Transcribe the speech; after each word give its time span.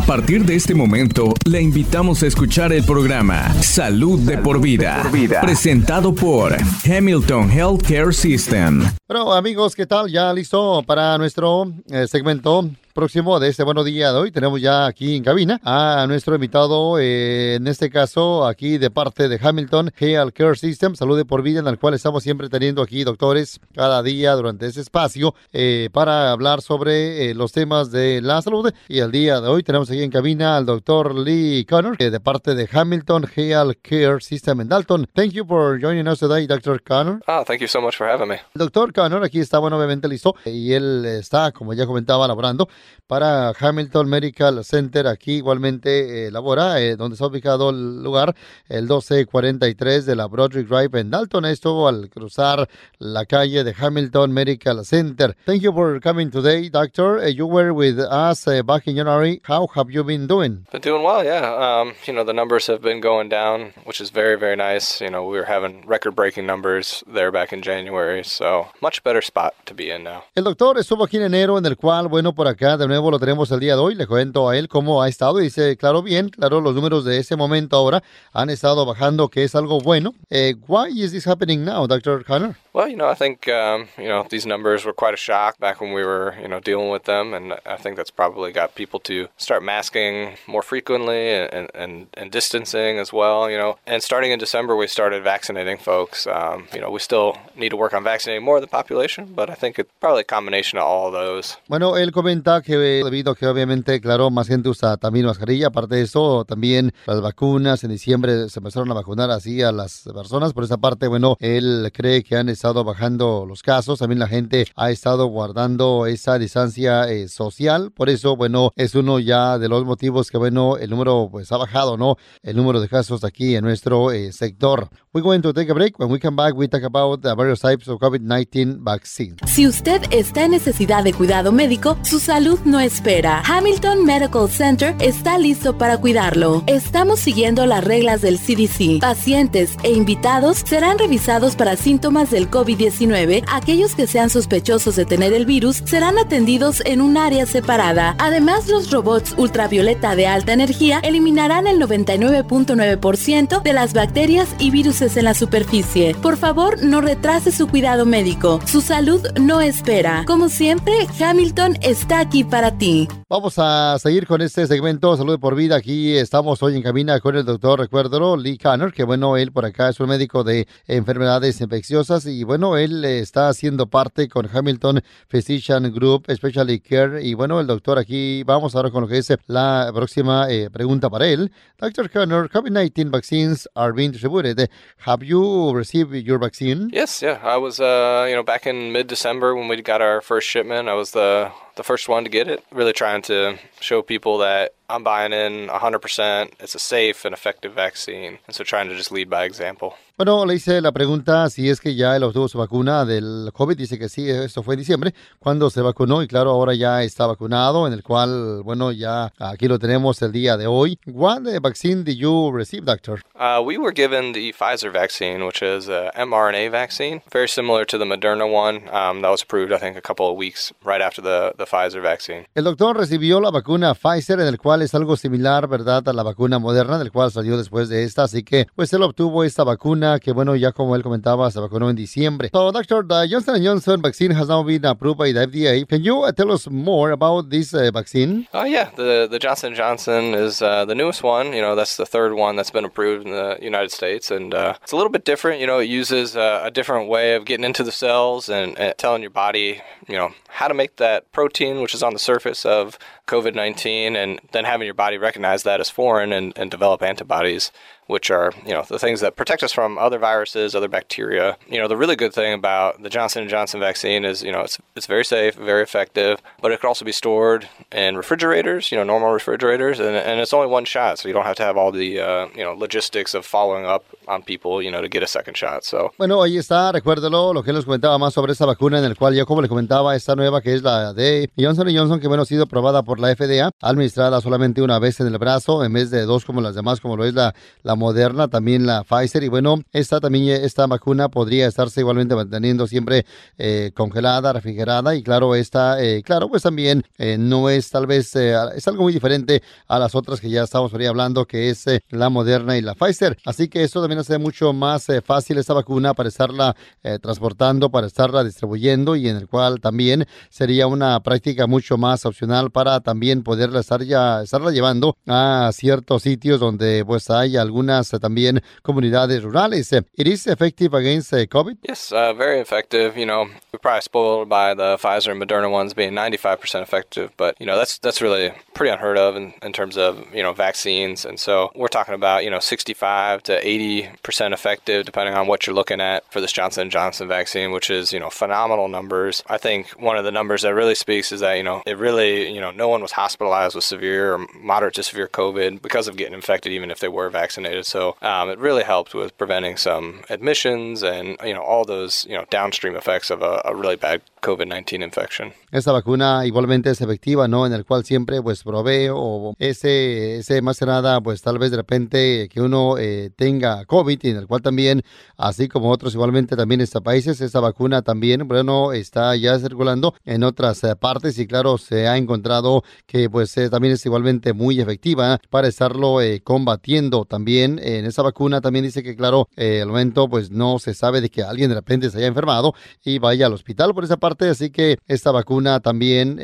A 0.00 0.02
partir 0.02 0.46
de 0.46 0.54
este 0.54 0.74
momento, 0.74 1.34
le 1.44 1.60
invitamos 1.60 2.22
a 2.22 2.26
escuchar 2.26 2.72
el 2.72 2.82
programa 2.84 3.52
Salud, 3.62 4.18
de, 4.20 4.38
por 4.38 4.58
vida, 4.58 5.02
presentado 5.42 6.14
por 6.14 6.56
Hamilton 6.86 7.50
Healthcare 7.50 8.14
System. 8.14 8.82
Bueno, 9.06 9.34
amigos, 9.34 9.76
¿qué 9.76 9.84
tal? 9.84 10.10
Ya 10.10 10.32
listo 10.32 10.82
para 10.86 11.18
nuestro 11.18 11.70
eh, 11.90 12.08
segmento 12.08 12.70
próximo 12.92 13.38
de 13.40 13.48
este 13.48 13.62
buenos 13.62 13.84
día 13.84 14.12
de 14.12 14.18
hoy. 14.18 14.30
Tenemos 14.30 14.60
ya 14.60 14.86
aquí 14.86 15.16
en 15.16 15.24
cabina 15.24 15.60
a 15.64 16.06
nuestro 16.08 16.34
invitado, 16.34 16.98
eh, 16.98 17.54
en 17.54 17.66
este 17.66 17.90
caso 17.90 18.46
aquí 18.46 18.78
de 18.78 18.90
parte 18.90 19.28
de 19.28 19.38
Hamilton 19.40 19.92
Health 19.98 20.34
Care 20.34 20.56
System, 20.56 20.94
Salud 20.94 21.16
de 21.16 21.24
por 21.24 21.42
Vida, 21.42 21.60
en 21.60 21.66
el 21.66 21.78
cual 21.78 21.94
estamos 21.94 22.22
siempre 22.22 22.48
teniendo 22.48 22.82
aquí 22.82 23.04
doctores 23.04 23.60
cada 23.74 24.02
día 24.02 24.32
durante 24.32 24.66
ese 24.66 24.80
espacio 24.80 25.34
eh, 25.52 25.88
para 25.92 26.32
hablar 26.32 26.62
sobre 26.62 27.30
eh, 27.30 27.34
los 27.34 27.52
temas 27.52 27.90
de 27.90 28.20
la 28.20 28.42
salud. 28.42 28.72
Y 28.88 29.00
el 29.00 29.10
día 29.10 29.40
de 29.40 29.48
hoy 29.48 29.62
tenemos 29.62 29.90
aquí 29.90 30.02
en 30.02 30.10
cabina 30.10 30.56
al 30.56 30.66
doctor 30.66 31.14
Lee 31.14 31.64
Connor 31.68 31.96
de 31.96 32.20
parte 32.20 32.54
de 32.54 32.68
Hamilton 32.70 33.26
Health 33.34 33.78
Care 33.82 34.20
System 34.20 34.60
en 34.60 34.68
Dalton. 34.68 35.06
Thank 35.14 35.32
you 35.32 35.44
for 35.44 35.80
joining 35.80 36.08
us 36.08 36.18
today, 36.18 36.46
Dr. 36.46 36.82
Connor. 36.82 37.20
Oh, 37.28 37.44
thank 37.46 37.60
you 37.60 37.68
so 37.68 37.80
much 37.80 37.96
for 37.96 38.08
having 38.08 38.28
me. 38.28 38.36
El 38.54 38.58
doctor 38.58 38.92
Connor 38.92 39.24
aquí 39.24 39.40
está, 39.40 39.58
bueno, 39.58 39.76
obviamente 39.76 40.08
listo 40.08 40.34
y 40.44 40.72
él 40.72 41.04
está, 41.04 41.52
como 41.52 41.74
ya 41.74 41.86
comentaba, 41.86 42.26
laborando 42.26 42.68
para 43.06 43.52
Hamilton 43.58 44.08
Medical 44.08 44.64
Center. 44.64 45.06
Aquí 45.06 45.38
igualmente 45.38 46.26
eh, 46.26 46.30
labora, 46.30 46.80
eh, 46.80 46.96
donde 46.96 47.14
está 47.14 47.26
ubicado 47.26 47.70
el 47.70 48.02
lugar, 48.02 48.34
el 48.68 48.82
1243 48.82 50.06
de 50.06 50.16
la 50.16 50.26
Broderick 50.26 50.68
Drive 50.68 51.00
en 51.00 51.10
Dalton. 51.10 51.44
Esto 51.44 51.88
al 51.88 52.08
cruzar 52.08 52.68
la 52.98 53.26
calle 53.26 53.64
de 53.64 53.74
Hamilton 53.76 54.32
Medical 54.32 54.84
Center. 54.84 55.36
Thank 55.44 55.62
you 55.62 55.72
for 55.72 56.00
coming 56.00 56.30
today, 56.30 56.68
doctor. 56.68 57.18
Uh, 57.18 57.28
you 57.28 57.46
were 57.46 57.72
with 57.72 57.98
us 57.98 58.46
uh, 58.46 58.62
back 58.62 58.86
in 58.86 58.96
January. 58.96 59.40
How 59.44 59.66
have 59.74 59.90
you 59.90 60.04
been 60.04 60.26
doing? 60.26 60.66
Been 60.70 60.80
doing 60.80 61.02
well, 61.02 61.24
yeah. 61.24 61.80
Um, 61.80 61.94
you 62.06 62.12
know, 62.12 62.24
the 62.24 62.32
numbers 62.32 62.66
have 62.68 62.80
been 62.80 63.00
going 63.00 63.28
down, 63.28 63.72
which 63.84 64.00
is 64.00 64.10
very, 64.10 64.38
very 64.38 64.56
nice. 64.56 65.00
You 65.00 65.10
know, 65.10 65.24
we 65.24 65.36
were 65.36 65.46
having 65.46 65.84
record 65.86 66.14
breaking 66.14 66.46
numbers 66.46 67.02
there 67.06 67.32
back 67.32 67.52
in 67.52 67.62
January, 67.62 68.22
so 68.22 68.68
much 68.80 69.02
better 69.02 69.20
spot 69.20 69.54
to 69.66 69.74
be 69.74 69.90
in 69.90 70.04
now. 70.04 70.22
El 70.34 70.44
doctor 70.44 70.78
estuvo 70.78 71.04
aquí 71.04 71.16
en 71.16 71.24
enero, 71.24 71.58
en 71.58 71.66
el 71.66 71.76
cual, 71.76 72.08
bueno, 72.08 72.32
por 72.32 72.46
acá 72.46 72.69
de 72.76 72.88
nuevo 72.88 73.10
lo 73.10 73.18
tenemos 73.18 73.50
el 73.50 73.60
día 73.60 73.74
de 73.74 73.80
hoy. 73.80 73.94
Le 73.94 74.06
cuento 74.06 74.48
a 74.48 74.56
él 74.56 74.68
cómo 74.68 75.02
ha 75.02 75.08
estado 75.08 75.40
y 75.40 75.44
dice, 75.44 75.76
claro, 75.76 76.02
bien, 76.02 76.28
claro, 76.28 76.60
los 76.60 76.74
números 76.74 77.04
de 77.04 77.18
ese 77.18 77.36
momento 77.36 77.76
ahora 77.76 78.02
han 78.32 78.50
estado 78.50 78.84
bajando, 78.84 79.28
que 79.28 79.44
es 79.44 79.54
algo 79.54 79.80
bueno. 79.80 80.14
Eh, 80.30 80.54
why 80.68 80.88
is 80.90 81.12
this 81.12 81.26
happening 81.26 81.64
now, 81.64 81.86
Dr. 81.86 82.24
Connor? 82.24 82.56
Well, 82.72 82.86
you 82.86 82.96
know, 82.96 83.08
I 83.08 83.14
think 83.14 83.48
um, 83.48 83.88
you 83.98 84.08
know 84.08 84.24
these 84.30 84.46
numbers 84.46 84.84
were 84.84 84.92
quite 84.92 85.14
a 85.14 85.16
shock 85.16 85.58
back 85.58 85.80
when 85.80 85.92
we 85.92 86.04
were 86.04 86.36
you 86.40 86.46
know 86.46 86.60
dealing 86.60 86.90
with 86.90 87.04
them, 87.04 87.34
and 87.34 87.54
I 87.66 87.76
think 87.76 87.96
that's 87.96 88.12
probably 88.12 88.52
got 88.52 88.76
people 88.76 89.00
to 89.00 89.26
start 89.36 89.64
masking 89.64 90.36
more 90.46 90.62
frequently 90.62 91.32
and 91.32 91.68
and, 91.74 92.06
and 92.14 92.30
distancing 92.30 92.98
as 92.98 93.12
well. 93.12 93.50
You 93.50 93.58
know, 93.58 93.78
and 93.86 94.02
starting 94.02 94.30
in 94.30 94.38
December, 94.38 94.76
we 94.76 94.86
started 94.86 95.24
vaccinating 95.24 95.78
folks. 95.78 96.28
Um, 96.28 96.68
you 96.72 96.80
know, 96.80 96.90
we 96.90 97.00
still 97.00 97.36
need 97.56 97.70
to 97.70 97.76
work 97.76 97.92
on 97.92 98.04
vaccinating 98.04 98.44
more 98.44 98.56
of 98.56 98.62
the 98.62 98.68
population, 98.68 99.32
but 99.34 99.50
I 99.50 99.54
think 99.54 99.78
it's 99.80 99.90
probably 99.98 100.20
a 100.20 100.30
combination 100.36 100.78
of 100.78 100.84
all 100.84 101.08
of 101.08 101.12
those. 101.12 101.56
Bueno, 101.68 101.96
él 101.96 102.12
comenta 102.12 102.62
que 102.62 102.76
debido 102.78 103.32
a 103.32 103.36
que 103.36 103.46
obviamente, 103.48 104.00
claro, 104.00 104.30
más 104.30 104.46
gente 104.46 104.68
usa 104.68 104.96
también 104.96 105.26
mascarilla. 105.26 105.68
Aparte 105.68 105.96
de 105.96 106.02
eso, 106.02 106.44
también 106.44 106.92
las 107.06 107.20
vacunas 107.20 107.82
en 107.82 107.90
diciembre 107.90 108.48
se 108.48 108.60
empezaron 108.60 108.90
a 108.92 108.94
vacunar 108.94 109.30
así 109.30 109.60
a 109.62 109.72
las 109.72 110.04
personas. 110.14 110.52
Por 110.52 110.62
esa 110.62 110.76
parte, 110.76 111.08
bueno, 111.08 111.36
él 111.40 111.90
cree 111.92 112.22
que 112.22 112.36
han 112.36 112.48
estado 112.60 112.84
bajando 112.84 113.46
los 113.48 113.62
casos, 113.62 114.00
también 114.00 114.18
la 114.18 114.28
gente 114.28 114.66
ha 114.76 114.90
estado 114.90 115.24
guardando 115.28 116.04
esa 116.04 116.38
distancia 116.38 117.10
eh, 117.10 117.26
social, 117.28 117.90
por 117.90 118.10
eso, 118.10 118.36
bueno, 118.36 118.72
es 118.76 118.94
uno 118.94 119.18
ya 119.18 119.58
de 119.58 119.66
los 119.70 119.86
motivos 119.86 120.30
que, 120.30 120.36
bueno, 120.36 120.76
el 120.76 120.90
número 120.90 121.30
pues 121.32 121.50
ha 121.52 121.56
bajado, 121.56 121.96
¿no? 121.96 122.16
El 122.42 122.56
número 122.56 122.82
de 122.82 122.88
casos 122.90 123.24
aquí 123.24 123.56
en 123.56 123.64
nuestro 123.64 124.12
eh, 124.12 124.30
sector. 124.32 124.90
We're 125.12 125.24
going 125.24 125.40
to 125.40 125.54
take 125.54 125.70
a 125.70 125.74
break. 125.74 125.98
When 125.98 126.10
we 126.10 126.20
come 126.20 126.36
back, 126.36 126.54
we 126.54 126.68
talk 126.68 126.84
about 126.84 127.22
the 127.22 127.34
various 127.34 127.60
types 127.60 127.88
of 127.88 127.98
COVID-19 127.98 128.84
vaccine. 128.84 129.36
Si 129.46 129.66
usted 129.66 130.02
está 130.10 130.44
en 130.44 130.50
necesidad 130.50 131.02
de 131.02 131.14
cuidado 131.14 131.52
médico, 131.52 131.96
su 132.02 132.20
salud 132.20 132.60
no 132.66 132.78
espera. 132.78 133.42
Hamilton 133.46 134.04
Medical 134.04 134.48
Center 134.50 134.94
está 135.00 135.38
listo 135.38 135.78
para 135.78 135.96
cuidarlo. 135.96 136.62
Estamos 136.66 137.20
siguiendo 137.20 137.64
las 137.64 137.82
reglas 137.82 138.20
del 138.20 138.38
CDC. 138.38 139.00
Pacientes 139.00 139.76
e 139.82 139.92
invitados 139.92 140.58
serán 140.58 140.98
revisados 140.98 141.56
para 141.56 141.76
síntomas 141.76 142.30
del 142.30 142.49
COVID-19. 142.50 143.44
Aquellos 143.50 143.94
que 143.94 144.06
sean 144.06 144.28
sospechosos 144.28 144.96
de 144.96 145.06
tener 145.06 145.32
el 145.32 145.46
virus 145.46 145.82
serán 145.86 146.18
atendidos 146.18 146.82
en 146.84 147.00
un 147.00 147.16
área 147.16 147.46
separada. 147.46 148.14
Además, 148.18 148.68
los 148.68 148.90
robots 148.90 149.34
ultravioleta 149.38 150.14
de 150.14 150.26
alta 150.26 150.52
energía 150.52 151.00
eliminarán 151.02 151.66
el 151.66 151.80
99.9% 151.80 153.62
de 153.62 153.72
las 153.72 153.94
bacterias 153.94 154.54
y 154.58 154.70
virus 154.70 154.90
en 155.00 155.24
la 155.24 155.34
superficie. 155.34 156.14
Por 156.20 156.36
favor, 156.36 156.82
no 156.82 157.00
retrase 157.00 157.52
su 157.52 157.68
cuidado 157.68 158.04
médico. 158.04 158.60
Su 158.66 158.80
salud 158.80 159.24
no 159.40 159.60
espera. 159.60 160.24
Como 160.26 160.48
siempre, 160.48 161.06
Hamilton 161.18 161.78
está 161.80 162.20
aquí 162.20 162.44
para 162.44 162.76
ti. 162.76 163.08
Vamos 163.28 163.54
a 163.58 163.96
seguir 164.00 164.26
con 164.26 164.42
este 164.42 164.66
segmento 164.66 165.16
Salud 165.16 165.38
por 165.38 165.54
Vida. 165.54 165.76
Aquí 165.76 166.16
estamos 166.16 166.60
hoy 166.62 166.74
en 166.74 166.82
cabina 166.82 167.20
con 167.20 167.36
el 167.36 167.44
doctor, 167.44 167.78
recuerdo, 167.78 168.36
Lee 168.36 168.58
Connor, 168.58 168.92
que 168.92 169.04
bueno, 169.04 169.36
él 169.36 169.52
por 169.52 169.64
acá 169.64 169.88
es 169.88 170.00
un 170.00 170.08
médico 170.08 170.42
de 170.42 170.66
enfermedades 170.88 171.60
infecciosas 171.60 172.26
y 172.26 172.39
bueno, 172.44 172.76
él 172.76 173.04
está 173.04 173.48
haciendo 173.48 173.86
parte 173.86 174.28
con 174.28 174.48
Hamilton 174.52 175.02
Physician 175.28 175.92
Group 175.92 176.26
Specialty 176.30 176.80
Care 176.80 177.22
y 177.22 177.34
bueno, 177.34 177.60
el 177.60 177.66
doctor 177.66 177.98
aquí, 177.98 178.42
vamos 178.44 178.74
ahora 178.74 178.90
con 178.90 179.02
lo 179.02 179.08
que 179.08 179.18
es 179.18 179.32
la 179.46 179.90
próxima 179.94 180.50
eh, 180.50 180.70
pregunta 180.70 181.08
para 181.10 181.26
él. 181.26 181.50
Dr. 181.78 182.10
Connor, 182.10 182.50
COVID-19 182.50 183.10
vaccines 183.10 183.68
are 183.74 183.92
being 183.92 184.12
distributed. 184.12 184.68
Have 185.06 185.24
you 185.24 185.72
received 185.74 186.14
your 186.14 186.38
vaccine? 186.38 186.90
Yes, 186.92 187.22
yeah. 187.22 187.40
I 187.42 187.56
was, 187.56 187.80
uh, 187.80 188.26
you 188.28 188.34
know, 188.34 188.42
back 188.42 188.66
in 188.66 188.92
mid-December 188.92 189.54
when 189.54 189.68
we 189.68 189.80
got 189.82 190.00
our 190.00 190.20
first 190.20 190.48
shipment. 190.48 190.88
I 190.88 190.94
was 190.94 191.12
the 191.12 191.50
the 191.80 191.84
first 191.84 192.08
one 192.08 192.24
to 192.24 192.30
get 192.30 192.46
it. 192.46 192.62
Really 192.70 192.92
trying 192.92 193.22
to 193.22 193.58
show 193.80 194.02
people 194.02 194.36
that 194.38 194.74
I'm 194.90 195.02
buying 195.02 195.32
in 195.32 195.68
100%. 195.68 196.52
It's 196.60 196.74
a 196.74 196.78
safe 196.78 197.24
and 197.24 197.32
effective 197.32 197.72
vaccine. 197.72 198.38
And 198.46 198.54
so 198.54 198.64
trying 198.64 198.88
to 198.90 198.96
just 198.96 199.10
lead 199.10 199.30
by 199.30 199.44
example. 199.44 199.96
Bueno, 200.20 200.44
le 200.44 200.54
hice 200.54 200.82
la 200.82 200.92
pregunta 200.92 201.48
si 201.48 201.70
es 201.70 201.80
que 201.80 201.94
ya 201.94 202.14
él 202.14 202.24
obtuvo 202.24 202.46
su 202.46 202.58
vacuna 202.58 203.06
del 203.06 203.48
COVID. 203.54 203.74
Dice 203.74 203.98
que 203.98 204.10
sí, 204.10 204.28
esto 204.28 204.62
fue 204.62 204.74
en 204.74 204.80
diciembre, 204.80 205.14
cuando 205.38 205.70
se 205.70 205.80
vacunó. 205.80 206.22
Y 206.22 206.28
claro, 206.28 206.50
ahora 206.50 206.74
ya 206.74 207.02
está 207.02 207.26
vacunado, 207.26 207.86
en 207.86 207.94
el 207.94 208.02
cual, 208.02 208.60
bueno, 208.62 208.92
ya 208.92 209.32
aquí 209.38 209.66
lo 209.66 209.78
tenemos 209.78 210.20
el 210.20 210.30
día 210.30 210.58
de 210.58 210.66
hoy. 210.66 210.98
What 211.06 211.44
vaccine 211.62 212.04
did 212.04 212.18
you 212.18 212.52
receive, 212.52 212.84
doctor? 212.84 213.22
Uh, 213.34 213.62
we 213.64 213.78
were 213.78 213.94
given 213.94 214.32
the 214.34 214.52
Pfizer 214.52 214.92
vaccine, 214.92 215.46
which 215.46 215.62
is 215.62 215.88
a 215.88 216.10
mRNA 216.14 216.70
vaccine, 216.70 217.22
very 217.32 217.48
similar 217.48 217.86
to 217.86 217.96
the 217.96 218.04
Moderna 218.04 218.44
one 218.46 218.90
um, 218.92 219.22
that 219.22 219.30
was 219.30 219.40
approved, 219.42 219.72
I 219.72 219.78
think, 219.78 219.96
a 219.96 220.02
couple 220.02 220.30
of 220.30 220.36
weeks 220.36 220.70
right 220.84 221.00
after 221.00 221.22
the, 221.22 221.54
the 221.56 221.64
Pfizer 221.64 222.02
vaccine. 222.02 222.44
El 222.54 222.64
doctor 222.64 222.94
recibió 222.94 223.40
la 223.40 223.50
vacuna 223.50 223.94
Pfizer, 223.94 224.38
en 224.38 224.48
el 224.48 224.58
cual 224.58 224.82
es 224.82 224.94
algo 224.94 225.16
similar, 225.16 225.66
¿verdad?, 225.66 226.06
a 226.06 226.12
la 226.12 226.22
vacuna 226.22 226.58
Moderna, 226.58 226.98
del 226.98 227.10
cual 227.10 227.32
salió 227.32 227.56
después 227.56 227.88
de 227.88 228.04
esta. 228.04 228.24
Así 228.24 228.42
que, 228.42 228.66
pues 228.76 228.92
él 228.92 229.02
obtuvo 229.02 229.44
esta 229.44 229.64
vacuna 229.64 230.09
que, 230.18 230.32
bueno, 230.32 230.56
ya 230.56 230.72
como 230.72 230.96
él 230.96 231.02
comentaba, 231.02 231.50
se 231.50 231.60
vacunó 231.60 231.90
en 231.90 231.96
diciembre. 231.96 232.50
So, 232.52 232.72
doctor, 232.72 233.06
the 233.06 233.28
Johnson 233.30 233.62
Johnson 233.62 234.02
vaccine 234.02 234.32
has 234.32 234.48
now 234.48 234.62
been 234.62 234.84
approved 234.84 235.18
by 235.18 235.32
the 235.32 235.46
FDA. 235.46 235.86
Can 235.86 236.02
you 236.02 236.22
uh, 236.22 236.32
tell 236.32 236.50
us 236.50 236.68
more 236.68 237.12
about 237.12 237.50
this 237.50 237.72
uh, 237.74 237.90
vaccine? 237.92 238.46
Oh, 238.52 238.64
yeah. 238.64 238.90
The, 238.96 239.28
the 239.30 239.38
Johnson 239.38 239.74
Johnson 239.74 240.34
is 240.34 240.62
uh, 240.62 240.84
the 240.84 240.94
newest 240.94 241.22
one. 241.22 241.52
You 241.52 241.60
know, 241.60 241.76
that's 241.76 241.96
the 241.96 242.06
third 242.06 242.34
one 242.34 242.56
that's 242.56 242.70
been 242.70 242.84
approved 242.84 243.26
in 243.26 243.32
the 243.32 243.58
United 243.60 243.92
States. 243.92 244.30
And 244.30 244.54
uh, 244.54 244.74
it's 244.82 244.92
a 244.92 244.96
little 244.96 245.12
bit 245.12 245.24
different. 245.24 245.60
You 245.60 245.66
know, 245.66 245.78
it 245.78 245.88
uses 245.88 246.36
uh, 246.36 246.62
a 246.64 246.70
different 246.70 247.08
way 247.08 247.34
of 247.34 247.44
getting 247.44 247.64
into 247.64 247.84
the 247.84 247.92
cells 247.92 248.48
and, 248.48 248.78
and 248.78 248.96
telling 248.98 249.22
your 249.22 249.30
body, 249.30 249.80
you 250.08 250.16
know, 250.16 250.32
how 250.48 250.68
to 250.68 250.74
make 250.74 250.96
that 250.96 251.30
protein, 251.32 251.80
which 251.80 251.94
is 251.94 252.02
on 252.02 252.12
the 252.12 252.18
surface 252.18 252.64
of 252.64 252.98
COVID 253.30 253.54
19, 253.54 254.16
and 254.16 254.40
then 254.50 254.64
having 254.64 254.86
your 254.86 254.94
body 254.94 255.16
recognize 255.16 255.62
that 255.62 255.80
as 255.80 255.88
foreign 255.88 256.32
and, 256.32 256.52
and 256.56 256.70
develop 256.70 257.02
antibodies 257.02 257.70
which 258.10 258.28
are 258.28 258.52
you 258.66 258.72
know 258.72 258.82
the 258.82 258.98
things 258.98 259.20
that 259.20 259.36
protect 259.36 259.62
us 259.62 259.72
from 259.72 259.96
other 259.96 260.18
viruses, 260.18 260.74
other 260.74 260.88
bacteria. 260.88 261.56
You 261.68 261.78
know 261.78 261.86
the 261.86 261.96
really 261.96 262.16
good 262.16 262.34
thing 262.34 262.52
about 262.52 263.02
the 263.02 263.08
Johnson 263.08 263.48
Johnson 263.48 263.78
vaccine 263.78 264.24
is 264.24 264.42
you 264.42 264.50
know 264.50 264.62
it's 264.62 264.78
it's 264.96 265.06
very 265.06 265.24
safe, 265.24 265.54
very 265.54 265.82
effective, 265.82 266.40
but 266.60 266.72
it 266.72 266.80
can 266.80 266.88
also 266.88 267.04
be 267.04 267.12
stored 267.12 267.68
in 267.92 268.16
refrigerators, 268.16 268.90
you 268.90 268.98
know 268.98 269.04
normal 269.04 269.30
refrigerators, 269.30 270.00
and, 270.00 270.16
and 270.16 270.40
it's 270.40 270.52
only 270.52 270.66
one 270.66 270.84
shot, 270.84 271.18
so 271.18 271.28
you 271.28 271.34
don't 271.34 271.46
have 271.46 271.56
to 271.56 271.62
have 271.62 271.76
all 271.76 271.92
the 271.92 272.18
uh, 272.20 272.48
you 272.54 272.64
know 272.64 272.74
logistics 272.74 273.32
of 273.32 273.46
following 273.46 273.86
up 273.86 274.04
people, 274.38 274.82
you 274.82 274.90
know, 274.90 275.00
to 275.02 275.08
get 275.10 275.22
a 275.22 275.26
second 275.26 275.56
shot. 275.56 275.82
So. 275.82 276.12
Bueno, 276.18 276.42
ahí 276.42 276.58
está, 276.58 276.92
recuérdelo, 276.92 277.52
lo 277.52 277.62
que 277.62 277.72
les 277.72 277.84
comentaba 277.84 278.18
más 278.18 278.34
sobre 278.34 278.52
esa 278.52 278.66
vacuna 278.66 278.98
en 278.98 279.04
el 279.04 279.16
cual 279.16 279.34
yo 279.34 279.46
como 279.46 279.62
le 279.62 279.68
comentaba 279.68 280.14
esta 280.14 280.36
nueva 280.36 280.60
que 280.60 280.74
es 280.74 280.82
la 280.82 281.12
de 281.12 281.50
Johnson 281.58 281.88
Johnson 281.94 282.20
que 282.20 282.28
bueno 282.28 282.42
ha 282.42 282.46
sido 282.46 282.66
probada 282.66 283.02
por 283.02 283.18
la 283.18 283.34
FDA, 283.34 283.70
administrada 283.80 284.40
solamente 284.40 284.82
una 284.82 284.98
vez 284.98 285.20
en 285.20 285.26
el 285.26 285.38
brazo, 285.38 285.84
en 285.84 285.92
vez 285.92 286.10
de 286.10 286.24
dos 286.24 286.44
como 286.44 286.60
las 286.60 286.74
demás, 286.74 287.00
como 287.00 287.16
lo 287.16 287.24
es 287.24 287.34
la, 287.34 287.54
la 287.82 287.94
Moderna, 287.94 288.48
también 288.48 288.86
la 288.86 289.04
Pfizer. 289.04 289.42
Y 289.42 289.48
bueno, 289.48 289.76
esta 289.92 290.20
también, 290.20 290.48
esta 290.62 290.86
vacuna 290.86 291.28
podría 291.28 291.66
estarse 291.66 292.00
igualmente 292.00 292.34
manteniendo 292.34 292.86
siempre 292.86 293.26
eh, 293.58 293.90
congelada, 293.94 294.52
refrigerada. 294.52 295.14
Y 295.14 295.22
claro, 295.22 295.54
esta, 295.54 296.02
eh, 296.02 296.22
claro, 296.22 296.48
pues 296.48 296.62
también 296.62 297.04
eh, 297.18 297.36
no 297.38 297.68
es 297.68 297.90
tal 297.90 298.06
vez, 298.06 298.34
es 298.36 298.88
algo 298.88 299.04
muy 299.04 299.12
diferente 299.12 299.62
a 299.88 299.98
las 299.98 300.14
otras 300.14 300.40
que 300.40 300.50
ya 300.50 300.62
estamos 300.62 300.90
por 300.90 301.00
hablando, 301.04 301.46
que 301.46 301.70
es 301.70 301.84
la 302.10 302.28
Moderna 302.28 302.76
y 302.76 302.82
la 302.82 302.94
Pfizer. 302.94 303.36
Así 303.44 303.68
que 303.68 303.82
esto 303.82 304.00
también 304.00 304.19
hace 304.20 304.38
mucho 304.38 304.72
más 304.72 305.06
fácil 305.24 305.58
esta 305.58 305.74
vacuna 305.74 306.14
para 306.14 306.28
estarla 306.28 306.76
transportando, 307.20 307.90
para 307.90 308.06
estarla 308.06 308.44
distribuyendo 308.44 309.16
y 309.16 309.28
en 309.28 309.36
el 309.36 309.48
cual 309.48 309.80
también 309.80 310.26
sería 310.48 310.86
una 310.86 311.20
práctica 311.22 311.66
mucho 311.66 311.96
más 311.96 312.26
opcional 312.26 312.70
para 312.70 313.00
también 313.00 313.42
poderla 313.42 313.80
estar 313.80 314.02
ya, 314.02 314.42
estarla 314.42 314.70
llevando 314.70 315.16
a 315.26 315.70
ciertos 315.72 316.22
sitios 316.22 316.60
donde 316.60 317.04
pues 317.04 317.30
hay 317.30 317.56
algunas 317.56 318.10
también 318.10 318.62
comunidades 318.82 319.42
rurales. 319.42 319.92
It 319.92 320.26
is 320.26 320.46
effective 320.46 320.94
against 320.94 321.32
uh, 321.32 321.46
COVID? 321.46 321.78
Yes, 321.82 322.12
uh, 322.12 322.32
very 322.34 322.60
effective. 322.60 323.16
You 323.16 323.26
know, 323.26 323.46
we're 323.72 323.80
probably 323.80 324.02
spoiled 324.02 324.48
by 324.48 324.74
the 324.74 324.96
Pfizer 324.98 325.32
and 325.32 325.40
Moderna 325.40 325.70
ones 325.70 325.94
being 325.94 326.12
95% 326.12 326.82
effective, 326.82 327.30
but 327.36 327.56
you 327.58 327.66
know, 327.66 327.76
that's 327.76 327.98
that's 327.98 328.20
really 328.20 328.52
pretty 328.80 328.94
unheard 328.94 329.18
of 329.18 329.36
in, 329.36 329.52
in 329.62 329.74
terms 329.74 329.98
of, 329.98 330.26
you 330.34 330.42
know, 330.42 330.54
vaccines. 330.54 331.26
And 331.26 331.38
so 331.38 331.70
we're 331.74 331.88
talking 331.88 332.14
about, 332.14 332.44
you 332.44 332.50
know, 332.50 332.60
65 332.60 333.42
to 333.42 333.62
80% 333.62 334.54
effective 334.54 335.04
depending 335.04 335.34
on 335.34 335.46
what 335.46 335.66
you're 335.66 335.76
looking 335.76 336.00
at 336.00 336.24
for 336.32 336.40
this 336.40 336.50
Johnson 336.50 336.88
Johnson 336.88 337.28
vaccine, 337.28 337.72
which 337.72 337.90
is, 337.90 338.10
you 338.10 338.18
know, 338.18 338.30
phenomenal 338.30 338.88
numbers. 338.88 339.42
I 339.48 339.58
think 339.58 339.88
one 340.00 340.16
of 340.16 340.24
the 340.24 340.32
numbers 340.32 340.62
that 340.62 340.72
really 340.72 340.94
speaks 340.94 341.30
is 341.30 341.40
that, 341.40 341.58
you 341.58 341.62
know, 341.62 341.82
it 341.84 341.98
really, 341.98 342.50
you 342.50 342.58
know, 342.58 342.70
no 342.70 342.88
one 342.88 343.02
was 343.02 343.12
hospitalized 343.12 343.74
with 343.74 343.84
severe 343.84 344.32
or 344.32 344.46
moderate 344.58 344.94
to 344.94 345.02
severe 345.02 345.28
COVID 345.28 345.82
because 345.82 346.08
of 346.08 346.16
getting 346.16 346.32
infected, 346.32 346.72
even 346.72 346.90
if 346.90 347.00
they 347.00 347.08
were 347.08 347.28
vaccinated. 347.28 347.84
So 347.84 348.16
um, 348.22 348.48
it 348.48 348.58
really 348.58 348.84
helped 348.84 349.12
with 349.12 349.36
preventing 349.36 349.76
some 349.76 350.22
admissions 350.30 351.02
and, 351.02 351.36
you 351.44 351.52
know, 351.52 351.60
all 351.60 351.84
those, 351.84 352.24
you 352.24 352.34
know, 352.34 352.46
downstream 352.48 352.96
effects 352.96 353.28
of 353.28 353.42
a, 353.42 353.60
a 353.66 353.76
really 353.76 353.96
bad 353.96 354.22
COVID-19 354.40 355.04
infection. 355.04 355.52
Esta 355.70 355.92
vacuna 355.92 356.44
igualmente 356.46 356.90
es 356.90 357.00
efectiva, 357.00 357.46
¿no? 357.46 357.66
En 357.66 357.72
el 357.72 357.84
cual 357.84 358.04
siempre 358.04 358.42
pues 358.42 358.62
provee 358.62 359.08
o 359.12 359.54
ese, 359.58 360.38
ese 360.38 360.62
más 360.62 360.78
que 360.78 360.86
nada 360.86 361.20
pues 361.20 361.42
tal 361.42 361.58
vez 361.58 361.70
de 361.70 361.76
repente 361.76 362.48
que 362.48 362.60
uno 362.60 362.98
eh, 362.98 363.30
tenga 363.36 363.84
COVID 363.84 364.18
y 364.22 364.30
en 364.30 364.36
el 364.36 364.46
cual 364.46 364.62
también, 364.62 365.02
así 365.36 365.68
como 365.68 365.90
otros 365.90 366.14
igualmente 366.14 366.56
también 366.56 366.80
está 366.80 367.00
países, 367.00 367.40
esta 367.40 367.60
vacuna 367.60 368.02
también, 368.02 368.48
bueno, 368.48 368.92
está 368.92 369.36
ya 369.36 369.58
circulando 369.58 370.14
en 370.24 370.42
otras 370.42 370.82
eh, 370.84 370.96
partes 370.96 371.38
y 371.38 371.46
claro, 371.46 371.78
se 371.78 372.08
ha 372.08 372.16
encontrado 372.16 372.82
que 373.06 373.30
pues 373.30 373.56
eh, 373.56 373.70
también 373.70 373.94
es 373.94 374.04
igualmente 374.06 374.52
muy 374.52 374.80
efectiva 374.80 375.38
para 375.50 375.68
estarlo 375.68 376.18
combatiendo 376.44 377.24
también. 377.24 377.78
En 377.82 378.04
esa 378.04 378.22
vacuna 378.22 378.60
también 378.60 378.84
dice 378.84 379.02
que 379.02 379.16
claro, 379.16 379.48
al 379.56 379.86
momento 379.86 380.28
pues 380.28 380.50
no 380.50 380.78
se 380.78 380.94
sabe 380.94 381.20
de 381.20 381.30
que 381.30 381.42
alguien 381.42 381.68
de 381.68 381.76
repente 381.76 382.10
se 382.10 382.18
haya 382.18 382.26
enfermado 382.26 382.74
y 383.04 383.18
vaya 383.18 383.46
al 383.46 383.52
hospital 383.52 383.94
por 383.94 384.04
esa 384.04 384.16
parte, 384.16 384.29
así 384.38 384.70
que 384.70 384.98
esta 385.06 385.30
vacuna 385.30 385.80
también, 385.80 386.36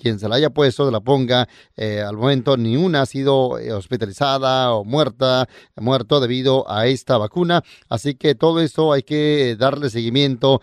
quien 0.00 0.18
se 0.18 0.28
la 0.28 0.36
haya 0.36 0.50
puesto, 0.50 0.90
la 0.90 1.00
ponga, 1.00 1.48
al 1.76 2.16
momento 2.16 2.56
ni 2.56 2.76
una 2.76 3.02
ha 3.02 3.06
sido 3.06 3.50
hospitalizada 3.76 4.72
o 4.72 4.84
muerta, 4.84 5.48
muerto 5.76 6.20
debido 6.20 6.70
a 6.70 6.86
esta 6.86 7.18
vacuna, 7.18 7.62
así 7.88 8.14
que 8.14 8.34
todo 8.34 8.60
eso 8.60 8.92
hay 8.92 9.02
que 9.02 9.56
darle 9.58 9.90
seguimiento 9.90 10.60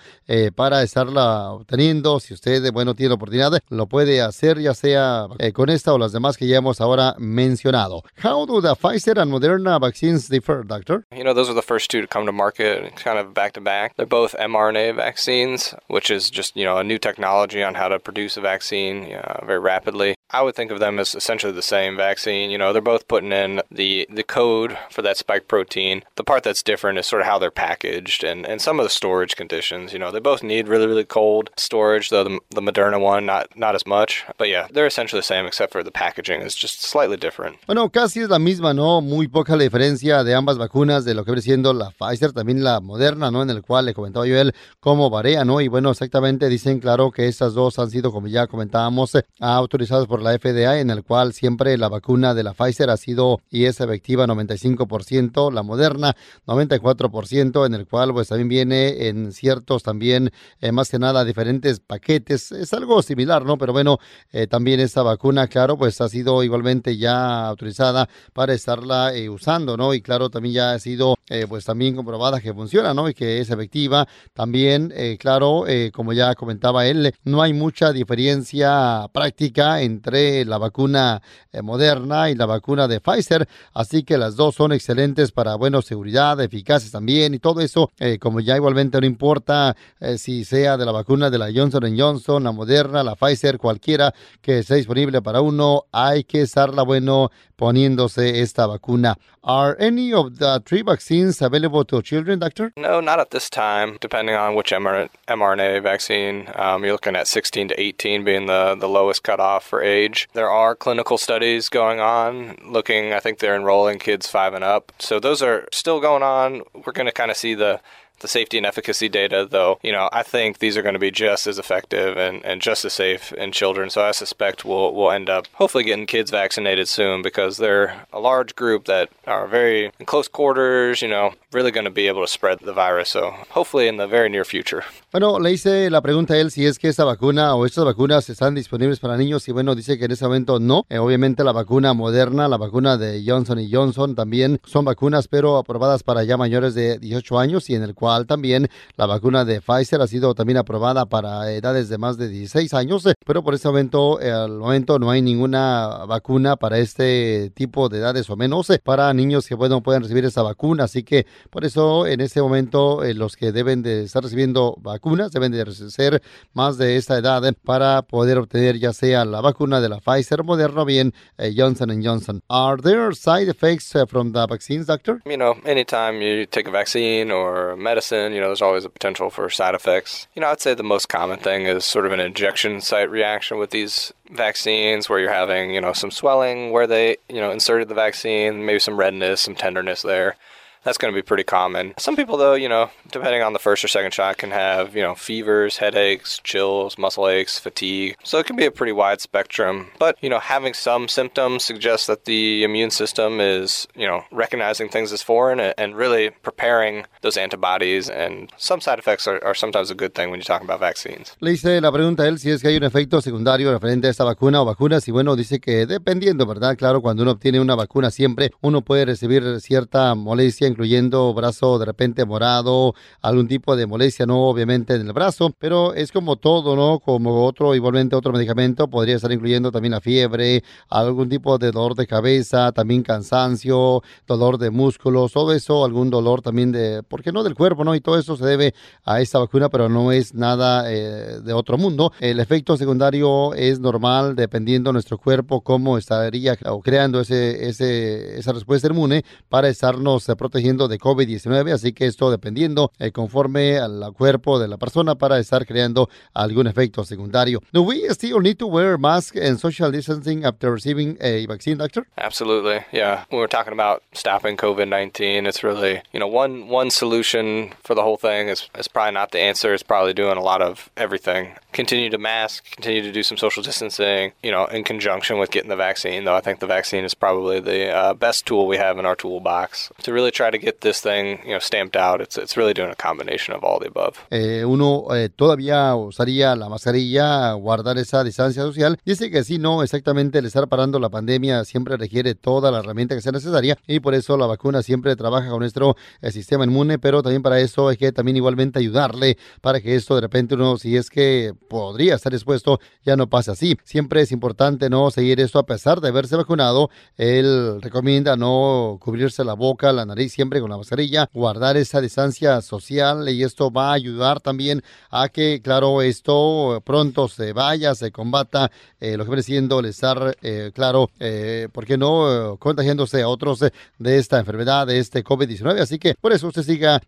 para 0.56 0.84
estarla 0.84 1.52
obteniendo, 1.52 2.20
si 2.20 2.34
usted, 2.34 2.72
bueno, 2.72 2.96
tiene 2.96 3.10
la 3.10 3.16
oportunidad, 3.16 3.60
lo 3.70 3.88
puede 3.88 4.22
hacer 4.22 4.60
ya 4.60 4.74
sea 4.74 5.28
con 5.54 5.70
esta 5.70 5.94
o 5.94 5.98
las 5.98 6.12
demás 6.12 6.38
que 6.38 6.48
ya 6.48 6.58
hemos 6.58 6.81
ahora 6.81 7.16
mencionado. 7.18 8.04
How 8.24 8.46
do 8.46 8.62
the 8.62 8.75
Pfizer 8.75 9.20
and 9.20 9.31
Moderna 9.31 9.80
vaccines 9.80 10.30
differ, 10.30 10.66
doctor? 10.66 11.06
You 11.12 11.24
know, 11.24 11.34
those 11.34 11.50
are 11.50 11.56
the 11.56 11.62
first 11.62 11.92
two 11.92 12.02
to 12.02 12.08
come 12.08 12.25
to 12.25 12.31
market 12.31 12.96
kind 12.96 13.20
of 13.20 13.34
back 13.34 13.54
to 13.54 13.62
back. 13.62 13.96
They're 13.96 14.06
both 14.06 14.36
mRNA 14.38 14.96
vaccines, 14.96 15.75
which 15.88 16.10
is 16.10 16.30
just, 16.30 16.56
you 16.56 16.62
know, 16.65 16.77
a 16.77 16.83
new 16.83 16.98
technology 16.98 17.63
on 17.63 17.75
how 17.75 17.88
to 17.88 18.00
produce 18.00 18.38
a 18.38 18.42
vaccine 18.42 19.13
uh, 19.13 19.45
very 19.45 19.60
rapidly. 19.60 20.15
I 20.30 20.42
would 20.42 20.56
think 20.56 20.71
of 20.71 20.80
them 20.80 20.98
as 20.98 21.13
essentially 21.13 21.54
the 21.54 21.62
same 21.62 21.95
vaccine. 21.95 22.50
You 22.50 22.57
know, 22.57 22.74
they're 22.74 22.81
both 22.81 23.07
putting 23.07 23.31
in 23.31 23.62
the 23.69 24.07
the 24.10 24.24
code 24.24 24.77
for 24.89 25.04
that 25.04 25.18
spike 25.18 25.48
protein. 25.48 26.04
The 26.15 26.24
part 26.24 26.44
that's 26.44 26.63
different 26.63 26.98
is 26.98 27.06
sort 27.06 27.21
of 27.21 27.27
how 27.27 27.38
they're 27.38 27.51
packaged 27.51 28.24
and, 28.24 28.45
and 28.45 28.60
some 28.60 28.80
of 28.80 28.83
the 28.83 28.89
storage 28.89 29.36
conditions. 29.36 29.94
You 29.94 30.00
know, 30.00 30.12
they 30.12 30.19
both 30.19 30.42
need 30.42 30.68
really 30.68 30.88
really 30.88 31.06
cold 31.06 31.51
storage, 31.56 32.10
though 32.10 32.24
the, 32.24 32.39
the 32.50 32.62
Moderna 32.62 33.00
one 33.00 33.25
not 33.27 33.56
not 33.56 33.75
as 33.75 33.86
much. 33.86 34.25
But 34.38 34.50
yeah, 34.50 34.68
they're 34.71 34.88
essentially 34.88 35.19
the 35.19 35.24
same 35.24 35.45
except 35.45 35.71
for 35.71 35.83
the 35.83 35.92
packaging 35.92 36.42
is 36.42 36.56
just 36.56 36.81
slightly 36.81 37.18
different. 37.18 37.57
Bueno, 37.68 37.89
casi 37.89 38.21
es 38.21 38.30
la 38.30 38.39
misma, 38.39 38.74
¿no? 38.74 39.01
Muy 39.01 39.27
poca 39.27 39.56
la 39.56 39.63
diferencia 39.63 40.24
de 40.24 40.33
ambas 40.33 40.57
vacunas 40.57 41.06
de 41.06 41.13
lo 41.13 41.24
que 41.25 41.31
viene 41.31 41.44
siendo 41.44 41.74
la 41.74 41.92
Pfizer, 41.92 42.33
también 42.33 42.63
la 42.63 42.80
Moderna, 42.80 43.30
¿no? 43.30 43.44
En 43.44 43.51
el 43.51 43.62
cual 43.62 43.86
le 43.86 43.94
comentaba 43.94 44.25
yo 44.25 44.39
él 44.39 44.54
cómo 44.80 45.12
varía, 45.12 45.45
¿no? 45.45 45.62
Y 45.62 45.68
bueno, 45.68 45.92
exactamente 45.92 46.50
dicen 46.53 46.79
claro 46.79 47.11
que 47.11 47.27
estas 47.27 47.53
dos 47.53 47.79
han 47.79 47.89
sido, 47.89 48.11
como 48.11 48.27
ya 48.27 48.47
comentábamos, 48.47 49.17
autorizadas 49.39 50.07
por 50.07 50.21
la 50.21 50.38
FDA, 50.38 50.79
en 50.79 50.89
el 50.89 51.03
cual 51.03 51.33
siempre 51.33 51.77
la 51.77 51.89
vacuna 51.89 52.33
de 52.33 52.44
la 52.44 52.53
Pfizer 52.53 52.89
ha 52.89 52.97
sido 52.97 53.41
y 53.50 53.65
es 53.65 53.81
efectiva 53.81 54.25
95%, 54.27 55.51
la 55.51 55.63
Moderna 55.63 56.15
94%, 56.45 57.65
en 57.65 57.73
el 57.73 57.88
cual 57.88 58.13
pues 58.13 58.29
también 58.29 58.47
viene 58.47 59.07
en 59.07 59.31
ciertos 59.31 59.83
también, 59.83 60.31
eh, 60.61 60.71
más 60.71 60.89
que 60.89 61.00
nada, 61.00 61.25
diferentes 61.25 61.79
paquetes. 61.79 62.51
Es 62.51 62.73
algo 62.73 63.01
similar, 63.01 63.45
¿no? 63.45 63.57
Pero 63.57 63.73
bueno, 63.73 63.97
eh, 64.31 64.47
también 64.47 64.79
esta 64.79 65.01
vacuna, 65.01 65.47
claro, 65.47 65.77
pues 65.77 66.00
ha 66.01 66.09
sido 66.09 66.44
igualmente 66.44 66.97
ya 66.97 67.47
autorizada 67.47 68.07
para 68.33 68.53
estarla 68.53 69.13
eh, 69.15 69.29
usando, 69.29 69.75
¿no? 69.77 69.94
Y 69.94 70.01
claro, 70.01 70.29
también 70.29 70.55
ya 70.55 70.71
ha 70.73 70.79
sido 70.79 71.15
pues 71.47 71.65
también 71.65 71.95
comprobada 71.95 72.39
que 72.39 72.53
funciona, 72.53 72.94
¿no? 72.94 73.09
Y 73.09 73.13
que 73.13 73.39
es 73.39 73.50
efectiva. 73.50 74.07
También, 74.33 74.94
claro, 75.19 75.65
como 75.94 76.13
ya 76.13 76.35
comentaba 76.35 76.85
él, 76.85 77.13
no 77.24 77.41
hay 77.41 77.53
mucha 77.53 77.91
diferencia 77.91 79.07
práctica 79.12 79.81
entre 79.81 80.45
la 80.45 80.57
vacuna 80.57 81.21
moderna 81.62 82.30
y 82.30 82.35
la 82.35 82.45
vacuna 82.45 82.88
de 82.88 83.00
Pfizer, 83.00 83.47
así 83.74 84.03
que 84.03 84.18
las 84.18 84.35
dos 84.35 84.56
son 84.56 84.71
excelentes 84.71 85.31
para, 85.31 85.56
bueno, 85.56 85.81
seguridad, 85.81 86.39
eficaces 86.41 86.91
también 86.91 87.33
y 87.33 87.39
todo 87.39 87.62
eso, 87.62 87.91
eh, 88.00 88.18
como 88.19 88.39
ya 88.39 88.56
igualmente 88.56 89.00
no 89.00 89.06
importa 89.06 89.75
eh, 90.00 90.18
si 90.18 90.45
sea 90.45 90.77
de 90.77 90.86
la 90.86 90.91
vacuna 90.91 91.29
de 91.29 91.38
la 91.38 91.51
Johnson 91.53 91.97
Johnson, 91.97 92.44
la 92.44 92.51
Moderna, 92.51 93.03
la 93.03 93.15
Pfizer, 93.15 93.57
cualquiera 93.57 94.13
que 94.41 94.59
esté 94.59 94.75
disponible 94.75 95.21
para 95.21 95.41
uno, 95.41 95.86
hay 95.91 96.24
que 96.24 96.41
estarla, 96.41 96.83
bueno, 96.83 97.31
poniéndose 97.63 98.42
esta 98.42 98.68
vacuna. 98.68 99.15
Are 99.45 99.75
any 99.80 100.13
of 100.13 100.38
the 100.38 100.62
three 100.65 100.81
vaccines 100.81 101.42
available 101.42 101.86
to 101.86 102.01
children, 102.01 102.39
doctor? 102.39 102.74
No, 102.75 103.00
not 103.00 103.19
at 103.19 103.31
this 103.31 103.50
time. 103.50 103.98
Depending 104.01 104.36
on 104.36 104.56
which 104.56 104.71
mRNA 104.71 105.83
vaccine, 105.83 106.50
um, 106.56 106.83
you're 106.83 106.94
looking 106.94 107.15
at 107.15 107.27
16 107.27 107.69
to 107.69 107.80
18 107.80 108.24
being 108.24 108.48
the, 108.48 108.75
the 108.75 108.89
lowest 108.89 109.24
cutoff 109.24 109.63
for 109.65 109.81
age. 109.81 110.27
There 110.33 110.50
are 110.50 110.75
clinical 110.75 111.18
studies 111.18 111.69
going 111.69 112.00
on 112.01 112.57
looking, 112.65 113.13
I 113.13 113.19
think 113.19 113.39
they're 113.39 113.56
enrolling 113.56 114.00
kids 114.00 114.27
five 114.27 114.53
and 114.53 114.63
up. 114.63 114.91
So 115.00 115.20
those 115.20 115.41
are 115.41 115.67
still 115.72 116.00
going 116.01 116.24
on. 116.24 116.63
We're 116.86 116.93
going 116.93 117.08
to 117.08 117.13
kind 117.13 117.32
of 117.32 117.38
see 117.38 117.53
the 117.53 117.79
the 118.24 118.27
safety 118.27 118.58
and 118.58 118.65
efficacy 118.65 119.10
data, 119.10 119.48
though, 119.48 119.77
you 119.84 119.92
know, 119.92 120.10
I 120.12 120.24
think 120.24 120.58
these 120.58 120.75
are 120.77 120.82
going 120.82 120.96
to 120.96 121.00
be 121.00 121.12
just 121.12 121.46
as 121.46 121.60
effective 121.60 122.18
and, 122.18 122.44
and 122.44 122.62
just 122.62 122.84
as 122.86 122.94
safe 122.94 123.32
in 123.34 123.51
children. 123.51 123.92
So 123.92 124.01
I 124.03 124.12
suspect 124.12 124.65
we'll, 124.65 124.96
we'll 124.96 125.12
end 125.12 125.30
up 125.30 125.46
hopefully 125.53 125.84
getting 125.84 126.08
kids 126.08 126.32
vaccinated 126.32 126.88
soon 126.88 127.22
because 127.22 127.58
they're 127.58 128.08
a 128.12 128.20
large 128.20 128.56
group 128.56 128.86
that 128.86 129.10
are 129.27 129.46
very 129.46 129.92
in 130.00 130.06
close 130.06 130.27
quarters, 130.27 131.01
you 131.01 131.10
know, 131.10 131.34
really 131.51 131.70
going 131.70 131.86
to 131.86 131.92
be 131.92 132.08
able 132.08 132.22
to 132.22 132.27
spread 132.27 132.60
the 132.60 132.74
virus. 132.74 133.10
So 133.10 133.32
hopefully 133.50 133.88
in 133.88 133.98
the 133.98 134.08
very 134.08 134.30
near 134.30 134.46
future. 134.46 134.84
Bueno, 135.12 135.39
le 135.39 135.51
hice 135.51 135.92
la 135.92 136.01
pregunta 136.01 136.34
a 136.34 136.38
él 136.39 136.50
si 136.50 136.65
es 136.65 136.80
que 136.80 136.88
esta 136.88 137.03
vacuna 137.03 137.53
o 137.56 137.68
estas 137.68 137.86
vacunas 137.86 138.27
están 138.30 138.56
disponibles 138.56 139.00
para 139.00 139.15
niños 139.15 139.48
y 139.48 139.51
bueno, 139.51 139.75
dice 139.75 140.00
que 140.00 140.06
en 140.06 140.12
ese 140.12 140.25
momento 140.25 140.60
no. 140.60 140.86
Eh, 140.89 140.98
obviamente 140.98 141.44
la 141.44 141.51
vacuna 141.51 141.94
moderna, 141.94 142.48
la 142.48 142.58
vacuna 142.58 142.98
de 142.98 143.22
Johnson 143.24 143.60
y 143.60 143.72
Johnson 143.72 144.15
también 144.15 144.60
son 144.65 144.86
vacunas 144.86 145.27
pero 145.27 145.58
aprobadas 145.58 146.01
para 146.01 146.24
ya 146.24 146.38
mayores 146.38 146.74
de 146.74 146.98
18 146.98 147.38
años 147.38 147.70
y 147.70 147.75
en 147.75 147.84
el 147.84 147.94
cual 147.94 148.12
también 148.25 148.70
la 148.96 149.05
vacuna 149.05 149.46
de 149.46 149.62
Pfizer 149.62 150.01
ha 150.01 150.08
sido 150.08 150.34
también 150.36 150.58
aprobada 150.58 151.05
para 151.05 151.51
edades 151.51 151.89
de 151.89 151.98
más 151.98 152.17
de 152.17 152.29
16 152.29 152.74
años, 152.74 153.05
eh, 153.05 153.13
pero 153.25 153.43
por 153.43 153.53
ese 153.53 153.67
momento, 153.67 154.22
eh, 154.22 154.32
al 154.32 154.58
momento 154.58 155.00
no 155.00 155.10
hay 155.10 155.22
ninguna 155.22 156.05
vacuna 156.05 156.55
para 156.55 156.77
este 156.77 157.51
tipo 157.55 157.89
de 157.89 158.00
edades 158.00 158.29
o 158.29 158.36
menos 158.36 158.70
eh, 158.70 158.79
para 158.84 159.13
niños 159.13 159.48
que 159.48 159.55
bueno, 159.55 159.82
pueden 159.82 160.03
recibir 160.03 160.25
esa 160.25 160.43
vacuna, 160.43 160.86
así 160.86 161.03
que 161.03 161.25
por 161.50 161.65
eso 161.65 162.05
en 162.08 162.22
este 162.22 162.41
momento 162.41 163.01
los 163.15 163.36
que 163.36 163.51
deben 163.51 163.82
de 163.82 164.03
estar 164.03 164.24
recibiendo 164.24 164.75
vacunas 164.79 165.32
deben 165.32 165.51
de 165.51 165.65
ser 165.74 166.22
más 166.53 166.77
de 166.77 166.98
esta 166.98 167.17
edad 167.17 167.41
para 167.63 168.01
poder 168.03 168.38
obtener 168.38 168.77
ya 168.77 168.93
sea 168.93 169.25
la 169.25 169.41
vacuna 169.41 169.82
de 169.82 169.89
la 169.89 170.00
Pfizer, 170.00 170.43
Moderna 170.43 170.84
o 170.84 170.86
bien 170.86 171.13
Johnson 171.55 172.01
Johnson. 172.03 172.41
Are 172.50 172.77
there 172.82 173.13
side 173.13 173.50
effects 173.50 173.93
from 174.08 174.34
the 174.34 174.46
vaccines, 174.48 174.88
doctor? 174.88 175.22
You 175.25 175.38
know, 175.38 175.55
anytime 175.65 176.22
you 176.22 176.46
take 176.46 176.67
a 176.67 176.72
vaccine 176.72 177.32
or 177.32 177.75
medicine 177.75 178.02
medicine, 178.12 178.33
you 178.33 178.41
know, 178.41 178.48
there's 178.48 178.62
always 178.62 178.86
a 178.86 178.89
potential 178.89 179.29
for 179.29 179.50
side 179.50 179.75
effects. 179.75 180.27
You 180.36 180.41
know, 180.41 180.48
I'd 180.48 180.62
say 180.62 180.74
the 180.74 180.83
most 180.83 181.10
common 181.10 181.39
thing 181.39 181.65
is 181.65 181.86
sort 181.86 182.05
of 182.05 182.12
an 182.12 182.19
injection 182.19 182.81
site 182.81 183.10
reaction 183.10 183.57
with 183.57 183.69
these 183.69 184.13
vaccines 184.31 185.10
where 185.10 185.19
you're 185.19 185.31
having, 185.31 185.74
you 185.74 185.81
know, 185.81 185.93
some 185.93 186.12
swelling 186.12 186.72
where 186.72 186.88
they, 186.88 187.17
you 187.29 187.39
know, 187.39 187.51
inserted 187.51 187.88
the 187.88 187.95
vaccine, 187.95 188.65
maybe 188.65 188.79
some 188.79 188.98
redness, 188.98 189.41
some 189.41 189.55
tenderness 189.55 190.01
there 190.01 190.36
that's 190.84 190.98
going 190.98 191.13
to 191.13 191.18
be 191.18 191.22
pretty 191.22 191.44
common. 191.44 191.94
Some 191.98 192.16
people, 192.16 192.38
though, 192.38 192.54
you 192.54 192.70
know, 192.70 192.90
depending 193.12 193.42
on 193.42 193.54
the 193.54 193.60
first 193.60 193.84
or 193.84 193.88
second 193.88 194.13
shot, 194.13 194.38
can 194.38 194.52
have, 194.52 194.96
you 194.96 195.02
know, 195.02 195.16
fevers, 195.16 195.78
headaches, 195.78 196.40
chills, 196.44 196.98
muscle 196.98 197.28
aches, 197.28 197.60
fatigue. 197.60 198.16
So 198.24 198.40
it 198.40 198.46
can 198.46 198.56
be 198.56 198.66
a 198.66 198.72
pretty 198.72 198.92
wide 198.92 199.22
spectrum. 199.22 199.88
But, 200.00 200.18
you 200.22 200.30
know, 200.30 200.40
having 200.40 200.74
some 200.74 201.08
symptoms 201.08 201.63
suggests 201.63 202.08
that 202.08 202.25
the 202.25 202.63
immune 202.63 202.92
system 202.92 203.40
is, 203.40 203.88
you 203.96 204.08
know, 204.08 204.24
recognizing 204.32 204.90
things 204.90 205.12
as 205.12 205.22
foreign 205.22 205.60
and 205.60 205.96
really 205.96 206.32
preparing 206.42 207.06
those 207.22 207.38
antibodies. 207.38 208.10
And 208.10 208.52
some 208.58 208.82
side 208.82 209.00
effects 209.00 209.28
are, 209.28 209.44
are 209.44 209.56
sometimes 209.56 209.92
a 209.92 209.96
good 209.96 210.13
thing 210.13 210.30
when 210.30 210.40
you're 210.40 210.46
talking 210.46 210.68
about 210.68 210.80
vaccines. 210.80 211.36
Le 211.40 211.52
hice 211.52 211.82
la 211.82 211.92
pregunta 211.92 212.24
a 212.24 212.28
él 212.28 212.40
si 212.40 212.52
es 212.52 212.62
que 212.62 212.70
hay 212.70 212.78
un 212.78 212.84
efecto 212.84 213.22
secundario 213.22 213.72
referente 213.72 214.08
a 214.08 214.12
esta 214.12 214.24
vacuna 214.24 214.62
o 214.62 214.66
vacunas. 214.66 215.08
Y 215.08 215.12
bueno, 215.12 215.36
dice 215.36 215.60
que 215.60 215.86
dependiendo, 215.86 216.46
¿verdad? 216.46 216.75
Claro, 216.78 217.02
cuando 217.02 217.24
uno 217.24 217.32
obtiene 217.32 217.60
una 217.60 217.75
vacuna 217.75 218.12
siempre 218.12 218.52
uno 218.62 218.82
puede 218.82 219.06
recibir 219.06 219.62
cierta 219.62 220.16
molestia 220.16 220.68
incluyendo 220.74 221.34
brazo 221.34 221.80
de 221.80 221.86
repente 221.86 222.25
morado, 222.25 222.94
algún 223.22 223.48
tipo 223.48 223.75
de 223.75 223.86
molestia, 223.88 224.25
no 224.25 224.50
obviamente 224.50 224.96
en 224.96 225.08
el 225.08 225.13
brazo, 225.13 225.53
pero 225.58 225.94
es 225.94 226.12
como 226.12 226.36
todo, 226.36 226.75
¿no? 226.75 227.00
Como 227.00 227.46
otro, 227.46 227.74
igualmente 227.75 228.15
otro 228.15 228.34
medicamento, 228.34 228.88
podría 228.89 229.15
estar 229.15 229.32
incluyendo 229.32 229.72
también 229.72 229.92
la 229.92 230.01
fiebre, 230.01 230.63
algún 230.89 231.30
tipo 231.30 231.58
de 231.58 231.72
dolor 231.72 231.96
de 231.96 232.08
cabeza, 232.08 232.72
también 232.72 233.03
cansancio, 233.03 234.01
dolor 234.27 234.58
de 234.58 234.70
músculos, 234.72 235.32
todo 235.32 235.53
eso, 235.53 235.86
algún 235.86 236.10
dolor 236.10 236.42
también 236.42 236.72
de, 236.72 237.03
¿por 237.03 237.24
qué 237.24 237.32
no? 237.32 237.44
Del 237.44 237.56
cuerpo, 237.56 237.84
¿no? 237.84 237.96
Y 237.96 238.01
todo 238.01 238.18
eso 238.18 238.36
se 238.36 238.46
debe 238.46 238.74
a 239.03 239.22
esta 239.22 239.39
vacuna, 239.39 239.70
pero 239.70 239.89
no 239.89 240.12
es 240.12 240.34
nada 240.34 240.92
eh, 240.92 241.39
de 241.42 241.53
otro 241.53 241.77
mundo. 241.77 242.12
El 242.20 242.39
efecto 242.39 242.75
secundario 242.77 243.53
es 243.53 243.80
normal 243.80 244.36
dependiendo 244.36 244.89
de 244.89 244.94
nuestro 244.94 245.18
cuerpo, 245.18 245.62
cómo 245.62 245.98
estaría 245.98 246.58
creando 246.84 247.22
ese, 247.22 247.70
ese, 247.70 248.39
esa 248.39 248.53
respuesta 248.53 248.88
inmune 248.88 249.24
para 249.50 249.70
estarnos 249.70 250.27
eh, 250.30 250.36
de 250.63 250.98
COVID-19, 250.98 251.74
así 251.74 251.91
que 251.91 252.05
esto 252.05 252.32
dependiendo 252.32 252.91
eh, 252.98 253.12
conforme 253.12 253.77
al 253.77 254.13
cuerpo 254.17 254.60
de 254.60 254.70
la 254.70 254.77
persona 254.77 255.15
para 255.15 255.38
estar 255.38 255.65
creando 255.65 256.10
algún 256.34 256.67
efecto 256.67 257.03
secundario. 257.03 257.62
Do 257.74 257.84
we 257.84 258.08
still 258.12 258.39
need 258.39 258.55
to 258.58 258.67
wear 258.67 258.98
masks 258.98 259.38
and 259.38 259.60
social 259.60 259.91
distancing 259.91 260.46
after 260.46 260.72
receiving 260.72 261.17
a 261.20 261.46
vaccine, 261.48 261.77
doctor? 261.77 262.08
Absolutely, 262.17 262.86
yeah. 262.93 263.25
When 263.29 263.39
we're 263.39 263.48
talking 263.48 263.74
about 263.74 264.03
stopping 264.13 264.55
COVID-19, 264.55 265.48
it's 265.48 265.63
really, 265.63 266.01
you 266.13 266.20
know, 266.20 266.27
one 266.27 266.70
one 266.70 266.89
solution 266.89 267.74
for 267.84 267.93
the 267.93 268.01
whole 268.01 268.17
thing 268.17 268.48
is, 268.48 268.70
is 268.77 268.88
probably 268.88 269.13
not 269.13 269.32
the 269.32 269.39
answer. 269.39 269.74
It's 269.74 269.84
probably 269.84 270.13
doing 270.13 270.38
a 270.38 270.41
lot 270.41 270.62
of 270.62 270.89
everything. 270.96 271.55
Continue 271.74 272.10
to 272.12 272.18
mask, 272.20 272.72
continue 272.72 273.01
to 273.01 273.12
do 273.12 273.24
some 273.24 273.38
social 273.38 273.63
distancing, 273.63 274.32
you 274.44 274.51
know, 274.51 274.65
in 274.65 274.84
conjunction 274.84 275.39
with 275.39 275.50
getting 275.50 275.70
the 275.70 275.75
vaccine, 275.75 276.24
though 276.24 276.36
I 276.36 276.42
think 276.42 276.60
the 276.60 276.68
vaccine 276.68 277.03
is 277.03 277.15
probably 277.15 277.60
the 277.60 277.92
uh, 277.92 278.13
best 278.13 278.46
tool 278.46 278.68
we 278.68 278.77
have 278.77 279.00
in 279.00 279.06
our 279.06 279.15
toolbox 279.15 279.92
to 280.03 280.13
really 280.13 280.32
try 280.32 280.51
to 280.51 280.60
get 280.60 280.82
this 280.82 281.01
thing, 281.01 281.39
you 281.44 281.53
know, 281.53 281.60
stamped 281.60 281.96
out. 281.96 282.22
It's 282.22 282.38
it's 282.38 282.56
really 282.56 282.74
doing 282.74 282.92
a 282.92 282.96
combination 282.96 283.56
of 283.56 283.63
all 283.63 283.80
the 283.80 283.88
above. 283.88 284.20
Eh, 284.30 284.63
uno 284.63 285.08
eh, 285.15 285.30
todavía 285.30 285.96
usaría 285.96 286.56
la 286.56 286.70
mascarilla, 286.70 287.53
guardar 287.53 287.98
esa 287.98 288.24
distancia 288.24 288.62
social. 288.62 289.00
Dice 289.03 289.32
que 289.32 289.44
sí, 289.44 289.58
no, 289.58 289.82
exactamente 289.82 290.39
el 290.39 290.46
estar 290.46 290.68
parando 290.68 291.00
la 291.00 291.10
pandemia 291.10 291.65
siempre 291.65 291.98
requiere 291.98 292.36
toda 292.36 292.70
la 292.72 292.80
herramienta 292.80 293.15
que 293.15 293.22
sea 293.22 293.32
necesaria 293.32 293.77
y 293.88 294.00
por 294.00 294.13
eso 294.13 294.38
la 294.38 294.46
vacuna 294.46 294.84
siempre 294.84 295.15
trabaja 295.15 295.50
con 295.50 295.60
nuestro 295.60 295.96
eh, 296.22 296.32
sistema 296.32 296.65
inmune, 296.65 297.00
pero 297.00 297.24
también 297.24 297.42
para 297.42 297.60
eso 297.60 297.88
hay 297.88 297.98
que 297.98 298.12
también 298.12 298.38
igualmente 298.38 298.80
ayudarle 298.80 299.38
para 299.62 299.82
que 299.82 299.96
esto 299.96 300.15
de 300.15 300.22
repente 300.22 300.56
uno, 300.56 300.77
si 300.77 300.98
es 300.98 301.10
que 301.10 301.53
podría 301.74 302.13
estar 302.13 302.32
expuesto, 302.32 302.80
ya 303.03 303.15
no 303.15 303.25
pase 303.25 303.50
así. 303.50 303.75
Siempre 303.84 304.22
es 304.22 304.32
importante 304.32 304.92
no 304.92 305.10
seguir 305.10 305.39
esto 305.39 305.58
a 305.58 305.65
pesar 305.65 306.01
de 306.01 306.10
haberse 306.10 306.36
vacunado. 306.36 306.92
Él 307.18 307.82
recomienda 307.82 308.36
no 308.36 309.00
cubrirse 309.01 309.44
la 309.44 309.53
boca, 309.53 309.92
la 309.92 310.06
nariz 310.06 310.34
siempre 310.34 310.62
con 310.62 310.70
la 310.70 310.77
mascarilla, 310.77 311.27
guardar 311.34 311.75
esa 311.75 312.00
distancia 312.00 312.62
social 312.62 313.27
y 313.27 313.42
esto 313.42 313.72
va 313.72 313.89
a 313.89 313.94
ayudar 313.94 314.39
también 314.39 314.84
a 315.10 315.30
que, 315.30 315.62
claro, 315.63 316.03
esto 316.03 316.80
pronto 316.86 317.27
se 317.27 317.53
vaya, 317.53 317.96
se 317.96 318.12
combata 318.12 318.70
eh, 319.00 319.18
lo 319.18 319.24
que 319.24 319.32
viene 319.32 319.42
siendo 319.42 319.80
el 319.80 319.88
estar, 319.88 320.38
eh, 320.44 320.70
claro, 320.75 321.10
eh, 321.20 321.70
¿por 321.72 321.88
qué 321.88 321.98
no? 321.98 322.56
contagiándose 322.60 323.24
a 323.24 323.27
otros 323.27 323.62
de 323.98 324.18
esta 324.18 324.38
enfermedad, 324.38 324.86
de 324.86 325.00
este 325.00 325.24
COVID-19. 325.24 325.80
Así 325.80 325.98
que 325.98 326.13
por 326.22 326.34
eso 326.34 326.50
usted 326.50 326.62
siga 326.62 327.01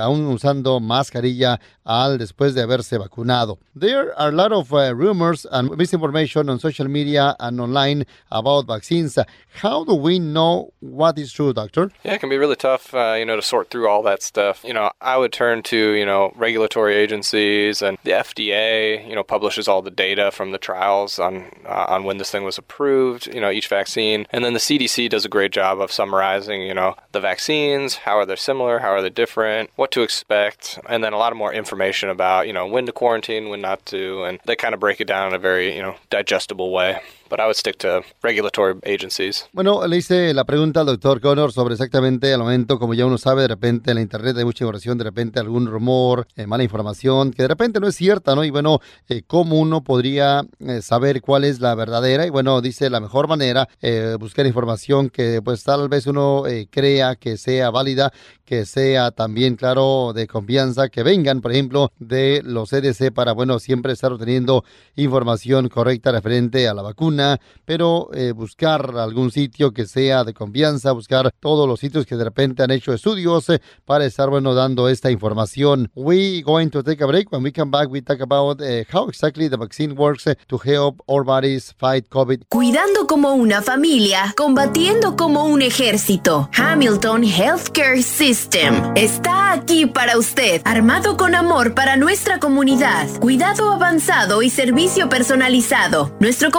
aún 0.00 0.26
usando 0.26 0.78
mascarilla 0.78 1.58
al 1.82 2.18
después 2.18 2.54
de 2.54 2.62
haberse 2.62 2.98
vacunado. 2.98 3.58
There 3.78 4.11
are 4.16 4.28
a 4.28 4.32
lot 4.32 4.52
of 4.52 4.72
rumors 4.72 5.46
and 5.50 5.76
misinformation 5.76 6.48
on 6.48 6.58
social 6.58 6.88
media 6.88 7.36
and 7.40 7.60
online 7.60 8.04
about 8.30 8.66
vaccines. 8.66 9.18
How 9.54 9.84
do 9.84 9.94
we 9.94 10.18
know 10.18 10.72
what 10.80 11.18
is 11.18 11.32
true, 11.32 11.52
doctor? 11.52 11.90
Yeah, 12.04 12.14
it 12.14 12.20
can 12.20 12.28
be 12.28 12.38
really 12.38 12.56
tough, 12.56 12.94
uh, 12.94 13.14
you 13.18 13.24
know, 13.24 13.36
to 13.36 13.42
sort 13.42 13.70
through 13.70 13.88
all 13.88 14.02
that 14.04 14.22
stuff. 14.22 14.64
You 14.64 14.72
know, 14.72 14.90
I 15.00 15.16
would 15.16 15.32
turn 15.32 15.62
to, 15.64 15.76
you 15.76 16.06
know, 16.06 16.32
regulatory 16.36 16.94
agencies 16.94 17.82
and 17.82 17.98
the 18.04 18.12
FDA, 18.12 19.06
you 19.08 19.14
know, 19.14 19.22
publishes 19.22 19.68
all 19.68 19.82
the 19.82 19.90
data 19.90 20.30
from 20.30 20.52
the 20.52 20.58
trials 20.58 21.18
on 21.18 21.50
uh, 21.66 21.86
on 21.88 22.04
when 22.04 22.18
this 22.18 22.30
thing 22.30 22.44
was 22.44 22.58
approved, 22.58 23.26
you 23.26 23.40
know, 23.40 23.50
each 23.50 23.68
vaccine. 23.68 24.26
And 24.30 24.44
then 24.44 24.52
the 24.52 24.58
CDC 24.58 25.10
does 25.10 25.24
a 25.24 25.28
great 25.28 25.52
job 25.52 25.80
of 25.80 25.92
summarizing, 25.92 26.62
you 26.62 26.74
know, 26.74 26.96
the 27.12 27.20
vaccines, 27.20 27.96
how 27.96 28.18
are 28.18 28.26
they 28.26 28.36
similar, 28.36 28.80
how 28.80 28.90
are 28.90 29.02
they 29.02 29.10
different, 29.10 29.70
what 29.76 29.90
to 29.92 30.02
expect, 30.02 30.78
and 30.88 31.04
then 31.04 31.12
a 31.12 31.18
lot 31.18 31.32
of 31.32 31.38
more 31.38 31.52
information 31.52 32.08
about, 32.08 32.46
you 32.46 32.52
know, 32.52 32.66
when 32.66 32.86
to 32.86 32.92
quarantine, 32.92 33.48
when 33.48 33.60
not 33.60 33.84
to, 33.92 34.24
and 34.24 34.40
they 34.44 34.56
kind 34.56 34.74
of 34.74 34.80
break 34.80 35.00
it 35.00 35.06
down 35.06 35.28
in 35.28 35.34
a 35.34 35.38
very, 35.38 35.74
you 35.74 35.82
know, 35.82 35.94
digestible 36.10 36.70
way. 36.70 37.00
But 37.32 37.40
I 37.40 37.44
would 37.44 37.56
stick 37.56 37.78
to 37.78 38.02
regulatory 38.22 38.78
agencies. 38.84 39.48
Bueno, 39.54 39.86
le 39.86 39.96
hice 39.96 40.34
la 40.34 40.44
pregunta 40.44 40.80
al 40.80 40.86
doctor 40.86 41.18
Connor 41.18 41.50
sobre 41.50 41.72
exactamente 41.72 42.30
al 42.30 42.40
momento, 42.40 42.78
como 42.78 42.92
ya 42.92 43.06
uno 43.06 43.16
sabe, 43.16 43.40
de 43.40 43.48
repente 43.48 43.90
en 43.90 43.94
la 43.94 44.02
internet 44.02 44.36
hay 44.36 44.44
mucha 44.44 44.64
información, 44.64 44.98
de 44.98 45.04
repente 45.04 45.40
algún 45.40 45.66
rumor, 45.66 46.26
eh, 46.36 46.46
mala 46.46 46.62
información, 46.62 47.30
que 47.30 47.40
de 47.40 47.48
repente 47.48 47.80
no 47.80 47.88
es 47.88 47.96
cierta, 47.96 48.34
¿no? 48.34 48.44
Y 48.44 48.50
bueno, 48.50 48.80
eh, 49.08 49.22
cómo 49.26 49.56
uno 49.58 49.82
podría 49.82 50.44
eh, 50.58 50.82
saber 50.82 51.22
cuál 51.22 51.44
es 51.44 51.58
la 51.60 51.74
verdadera. 51.74 52.26
Y 52.26 52.28
bueno, 52.28 52.60
dice 52.60 52.90
la 52.90 53.00
mejor 53.00 53.28
manera, 53.28 53.66
eh, 53.80 54.14
buscar 54.20 54.44
información 54.44 55.08
que 55.08 55.40
pues 55.42 55.64
tal 55.64 55.88
vez 55.88 56.06
uno 56.06 56.42
crea 56.70 57.16
que 57.16 57.38
sea 57.38 57.70
válida, 57.70 58.12
que 58.44 58.66
sea 58.66 59.10
también, 59.10 59.56
claro, 59.56 60.12
de 60.14 60.26
confianza, 60.26 60.90
que 60.90 61.02
vengan, 61.02 61.40
por 61.40 61.52
ejemplo, 61.52 61.90
de 61.98 62.42
los 62.44 62.68
CDC 62.68 63.10
para, 63.10 63.32
bueno, 63.32 63.58
siempre 63.58 63.94
estar 63.94 64.12
obteniendo 64.12 64.64
información 64.96 65.70
correcta 65.70 66.12
referente 66.12 66.68
a 66.68 66.74
la 66.74 66.82
vacuna, 66.82 67.21
pero 67.64 68.10
eh, 68.14 68.32
buscar 68.32 68.94
algún 68.96 69.30
sitio 69.30 69.72
que 69.72 69.86
sea 69.86 70.24
de 70.24 70.34
confianza, 70.34 70.92
buscar 70.92 71.32
todos 71.40 71.68
los 71.68 71.80
sitios 71.80 72.06
que 72.06 72.16
de 72.16 72.24
repente 72.24 72.62
han 72.62 72.70
hecho 72.70 72.92
estudios 72.92 73.48
eh, 73.48 73.60
para 73.84 74.04
estar, 74.04 74.28
bueno, 74.30 74.54
dando 74.54 74.88
esta 74.88 75.10
información. 75.10 75.90
We 75.94 76.42
going 76.42 76.68
to 76.70 76.82
take 76.82 77.02
a 77.02 77.06
break. 77.06 77.32
When 77.32 77.42
we 77.42 77.52
come 77.52 77.70
back, 77.70 77.88
we 77.90 78.02
talk 78.02 78.20
about 78.20 78.60
uh, 78.60 78.84
how 78.92 79.08
exactly 79.08 79.48
the 79.48 79.56
vaccine 79.56 79.94
works 79.94 80.26
uh, 80.26 80.34
to 80.48 80.58
help 80.58 81.02
our 81.06 81.24
bodies 81.24 81.74
fight 81.78 82.08
COVID. 82.08 82.42
Cuidando 82.48 83.06
como 83.06 83.34
una 83.34 83.62
familia, 83.62 84.34
combatiendo 84.36 85.16
como 85.16 85.44
un 85.44 85.62
ejército. 85.62 86.48
Hamilton 86.56 87.24
Healthcare 87.24 88.02
System 88.02 88.92
está 88.94 89.52
aquí 89.52 89.86
para 89.86 90.18
usted, 90.18 90.62
armado 90.64 91.16
con 91.16 91.34
amor 91.34 91.74
para 91.74 91.96
nuestra 91.96 92.38
comunidad, 92.38 93.08
cuidado 93.20 93.70
avanzado 93.70 94.42
y 94.42 94.50
servicio 94.50 95.08
personalizado. 95.08 96.14
Nuestro 96.20 96.50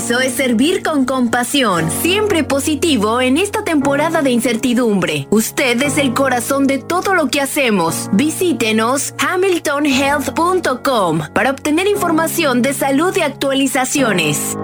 compromiso 0.00 0.20
es 0.20 0.32
servir 0.34 0.82
con 0.82 1.04
compasión, 1.04 1.90
siempre 1.90 2.42
positivo 2.42 3.20
en 3.20 3.36
esta 3.36 3.64
temporada 3.64 4.22
de 4.22 4.30
incertidumbre. 4.30 5.26
Usted 5.30 5.82
es 5.82 5.98
el 5.98 6.14
corazón 6.14 6.66
de 6.66 6.78
todo 6.78 7.14
lo 7.14 7.28
que 7.28 7.42
hacemos. 7.42 8.08
Visítenos 8.12 9.12
hamiltonhealth.com 9.18 11.20
para 11.34 11.50
obtener 11.50 11.86
información 11.86 12.62
de 12.62 12.72
salud 12.72 13.14
y 13.16 13.20
actualizaciones. 13.20 14.56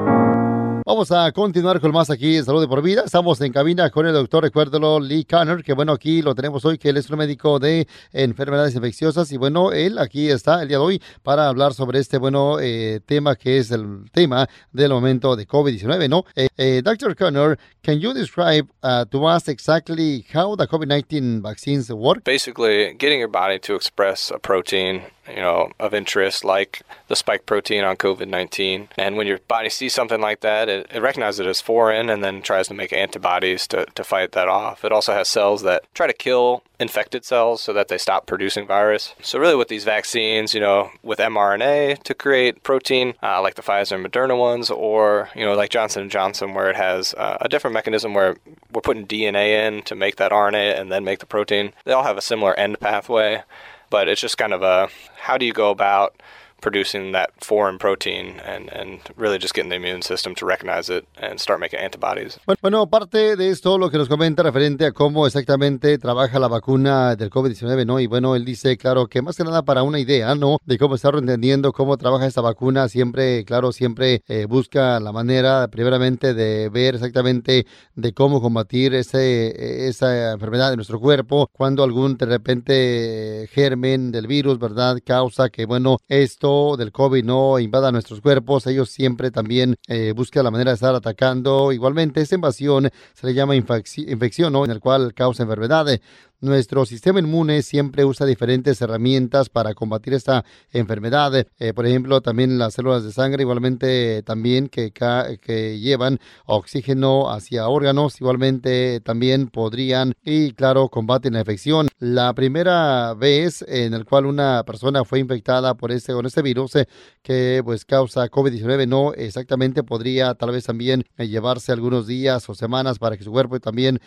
Vamos 0.87 1.11
a 1.11 1.33
continuar 1.33 1.81
con 1.81 1.91
más 1.91 2.11
aquí 2.11 2.37
en 2.37 2.45
Salud 2.45 2.61
de 2.61 2.69
por 2.69 2.81
Vida. 2.81 3.03
Estamos 3.05 3.41
en 3.41 3.53
cabina 3.53 3.91
con 3.91 4.07
el 4.07 4.13
doctor, 4.13 4.45
recuérdelo, 4.45 5.01
Lee 5.01 5.25
Conner, 5.25 5.65
que 5.65 5.73
bueno, 5.73 5.91
aquí 5.91 6.23
lo 6.23 6.33
tenemos 6.33 6.65
hoy, 6.65 6.79
que 6.79 6.91
él 6.91 6.97
es 6.97 7.11
un 7.11 7.19
médico 7.19 7.59
de 7.59 7.89
enfermedades 8.13 8.77
infecciosas. 8.77 9.33
Y 9.33 9.37
bueno, 9.37 9.73
él 9.73 9.99
aquí 9.99 10.31
está 10.31 10.63
el 10.63 10.69
día 10.69 10.77
de 10.77 10.85
hoy 10.85 11.03
para 11.25 11.49
hablar 11.49 11.75
sobre 11.75 11.99
este 11.99 12.19
bueno 12.19 12.61
eh, 12.61 13.01
tema 13.05 13.35
que 13.35 13.59
es 13.59 13.73
el 13.73 14.09
tema 14.13 14.49
del 14.71 14.91
momento 14.91 15.35
de 15.35 15.49
COVID-19, 15.49 16.09
¿no? 16.09 16.25
Eh, 16.37 16.47
eh. 16.57 16.85
Conner, 17.19 17.59
can 17.83 17.99
you 17.99 18.13
describe 18.13 18.69
uh, 18.85 19.05
to 19.07 19.27
us 19.27 19.49
exactly 19.49 20.25
how 20.33 20.55
the 20.55 20.69
COVID-19 20.69 21.43
vaccines 21.43 21.91
work? 21.91 22.23
Basically, 22.23 22.95
getting 22.97 23.19
your 23.19 23.29
body 23.29 23.59
to 23.59 23.75
express 23.75 24.31
a 24.31 24.39
protein 24.39 25.03
you 25.29 25.37
know, 25.37 25.71
of 25.79 25.95
interest, 25.95 26.45
like 26.45 26.83
the 27.09 27.17
spike 27.17 27.47
protein 27.47 27.85
on 27.85 27.97
COVID 27.97 28.29
19. 28.29 28.89
And 28.97 29.17
when 29.17 29.27
your 29.27 29.39
body 29.49 29.69
sees 29.69 29.95
something 29.95 30.21
like 30.21 30.41
that, 30.41 30.69
it, 30.69 30.87
it 30.93 31.01
recognizes 31.03 31.41
it 31.41 31.47
as 31.47 31.61
foreign 31.61 32.11
and 32.11 32.23
then 32.23 32.43
tries 32.43 32.69
to 32.69 32.75
make 32.75 32.93
antibodies 32.93 33.67
to, 33.69 33.87
to 33.87 34.05
fight 34.05 34.33
that 34.33 34.49
off. 34.49 34.85
It 34.85 34.93
also 34.93 35.13
has 35.13 35.29
cells 35.29 35.63
that 35.63 35.85
try 35.95 36.07
to 36.07 36.13
kill 36.13 36.63
infected 36.79 37.25
cells 37.25 37.61
so 37.63 37.73
that 37.73 37.89
they 37.89 37.99
stop 37.99 38.27
producing 38.27 38.67
virus. 38.67 39.15
So, 39.23 39.39
really, 39.39 39.57
with 39.57 39.69
these 39.69 39.85
vaccines, 39.85 40.55
you 40.55 40.61
know, 40.61 40.91
with 41.03 41.19
mRNA 41.19 42.03
to 42.03 42.15
create 42.15 42.63
protein, 42.63 43.15
uh, 43.23 43.41
like 43.41 43.55
the 43.55 43.63
Pfizer 43.63 43.93
and 43.93 44.05
Moderna 44.05 44.39
ones, 44.39 44.71
or, 44.71 45.31
you 45.35 45.45
know, 45.45 45.55
like 45.55 45.71
Johnson 45.71 46.09
& 46.09 46.11
Johnson, 46.11 46.55
where 46.55 46.69
it 46.69 46.77
has 46.77 47.15
uh, 47.15 47.39
a 47.41 47.49
different 47.49 47.75
mechanism 47.75 48.15
where 48.15 48.37
we're 48.73 48.81
putting 48.81 49.07
DNA 49.07 49.67
in 49.67 49.83
to 49.83 49.95
make 49.95 50.17
that 50.17 50.33
RNA 50.33 50.79
and 50.79 50.93
then 50.93 51.05
make 51.05 51.21
the 51.21 51.27
protein, 51.27 51.73
they 51.85 51.93
all 51.93 52.03
have 52.03 52.19
a 52.19 52.23
similar 52.23 52.55
end 52.55 52.79
pathway. 52.81 53.43
But 53.91 54.09
it's 54.09 54.21
just 54.21 54.39
kind 54.39 54.53
of 54.53 54.63
a 54.63 54.89
how 55.17 55.39
do 55.39 55.47
you 55.47 55.53
go 55.53 55.71
about 55.71 56.21
producing 56.61 57.13
that 57.13 57.31
foreign 57.39 57.79
protein 57.79 58.41
and, 58.45 58.71
and 58.71 59.01
really 59.17 59.39
just 59.39 59.55
getting 59.55 59.71
the 59.71 59.77
immune 59.77 60.03
system 60.03 60.35
to 60.35 60.47
recognize 60.47 60.89
it 60.91 61.07
and 61.21 61.39
start 61.39 61.61
making 61.61 61.79
antibodies. 61.79 62.39
Bueno, 62.63 62.87
parte 62.89 63.37
de 63.37 63.51
esto, 63.51 63.79
lo 63.79 63.91
que 63.91 63.99
nos 63.99 64.09
comenta 64.09 64.43
referente 64.43 64.87
a 64.87 64.93
cómo 64.93 65.27
exactamente 65.27 65.99
trabaja 65.99 66.39
la 66.39 66.49
vacuna 66.49 67.17
del 67.17 67.31
COVID-19, 67.31 67.87
¿no? 67.87 68.01
Y 68.01 68.07
bueno, 68.07 68.35
él 68.37 68.45
dice, 68.45 68.77
claro, 68.77 69.07
que 69.07 69.23
más 69.23 69.37
que 69.37 69.45
nada 69.45 69.63
para 69.63 69.83
una 69.83 69.99
idea, 69.99 70.35
¿no? 70.35 70.59
De 70.65 70.79
cómo 70.79 70.95
estar 70.95 71.15
entendiendo 71.15 71.73
cómo 71.73 71.97
trabaja 71.97 72.27
esta 72.27 72.41
vacuna, 72.41 72.89
siempre, 72.89 73.45
claro, 73.45 73.73
siempre 73.73 74.23
eh, 74.27 74.47
busca 74.47 74.99
la 75.01 75.13
manera, 75.13 75.69
primeramente, 75.69 76.35
de 76.35 76.69
ver 76.69 76.95
exactamente 76.95 77.67
de 77.95 78.13
cómo 78.13 78.41
combatir 78.41 78.95
ese, 78.95 79.89
esa 79.89 80.33
enfermedad 80.33 80.71
de 80.71 80.77
nuestro 80.77 81.01
cuerpo, 81.01 81.49
cuando 81.53 81.83
algún, 81.85 82.17
de 82.17 82.27
repente, 82.27 83.49
germen 83.53 84.11
del 84.11 84.27
virus, 84.27 84.59
¿verdad? 84.59 84.99
Causa 85.05 85.49
que, 85.49 85.67
bueno, 85.67 85.99
esto 86.09 86.46
del 86.77 86.93
COVID 86.93 87.25
no 87.25 87.59
invada 87.59 87.91
nuestros 87.93 88.21
cuerpos, 88.21 88.67
ellos 88.67 88.91
siempre 88.91 89.31
también 89.31 89.77
eh, 89.89 90.13
buscan 90.15 90.45
la 90.45 90.51
manera 90.51 90.71
de 90.71 90.77
estar 90.77 90.95
atacando. 90.95 91.73
Igualmente, 91.73 92.21
esta 92.21 92.35
invasión 92.35 92.91
se 93.15 93.27
le 93.27 93.35
llama 93.35 93.57
infección, 93.57 94.53
¿no? 94.53 94.65
en 94.65 94.71
el 94.71 94.81
cual 94.81 95.15
causa 95.15 95.43
enfermedades. 95.43 96.01
Nuestro 96.43 96.85
sistema 96.85 97.19
inmune 97.19 97.63
siempre 97.63 98.05
usa 98.05 98.27
diferentes 98.27 98.83
herramientas 98.83 99.49
para 99.49 99.73
combatir 99.73 100.13
esta 100.13 100.45
enfermedad. 100.71 101.33
Eh, 101.59 101.73
por 101.73 101.87
ejemplo, 101.87 102.21
también 102.21 102.59
las 102.59 102.75
células 102.75 103.05
de 103.05 103.13
sangre, 103.13 103.43
igualmente 103.43 104.23
también 104.23 104.69
que, 104.69 104.93
que 104.93 105.81
llevan 105.81 106.21
oxígeno 106.45 107.31
hacia 107.31 107.67
órganos, 107.69 108.21
igualmente 108.21 109.01
también 109.01 109.49
podrían 109.49 110.13
y 110.23 110.53
claro, 110.53 110.91
combaten 110.91 111.33
la 111.33 111.39
infección. 111.41 111.89
La 112.01 112.35
primera 112.35 113.15
vez 113.15 113.65
en 113.67 113.95
el 113.95 114.05
cual 114.05 114.27
una 114.27 114.63
persona 114.65 115.07
fue 115.07 115.21
infectada 115.21 115.75
por 115.75 115.91
este 115.91 116.13
con 116.13 116.27
este 116.27 116.43
virus 116.43 116.77
eh, 116.77 116.87
que 117.23 117.63
pues 117.65 117.87
causa 117.87 118.29
COVID-19 118.29 118.87
no 118.87 119.15
exactamente 119.15 119.83
podría 119.83 120.35
tal 120.35 120.51
vez 120.51 120.65
también 120.65 121.03
eh, 121.17 121.29
llevarse 121.29 121.73
algunos 121.73 122.07
días 122.07 122.47
o 122.51 122.55
semanas 122.55 122.99
para 122.99 123.17
que 123.17 123.25
su 123.25 123.33
cuerpo 123.33 123.59
también 123.59 124.01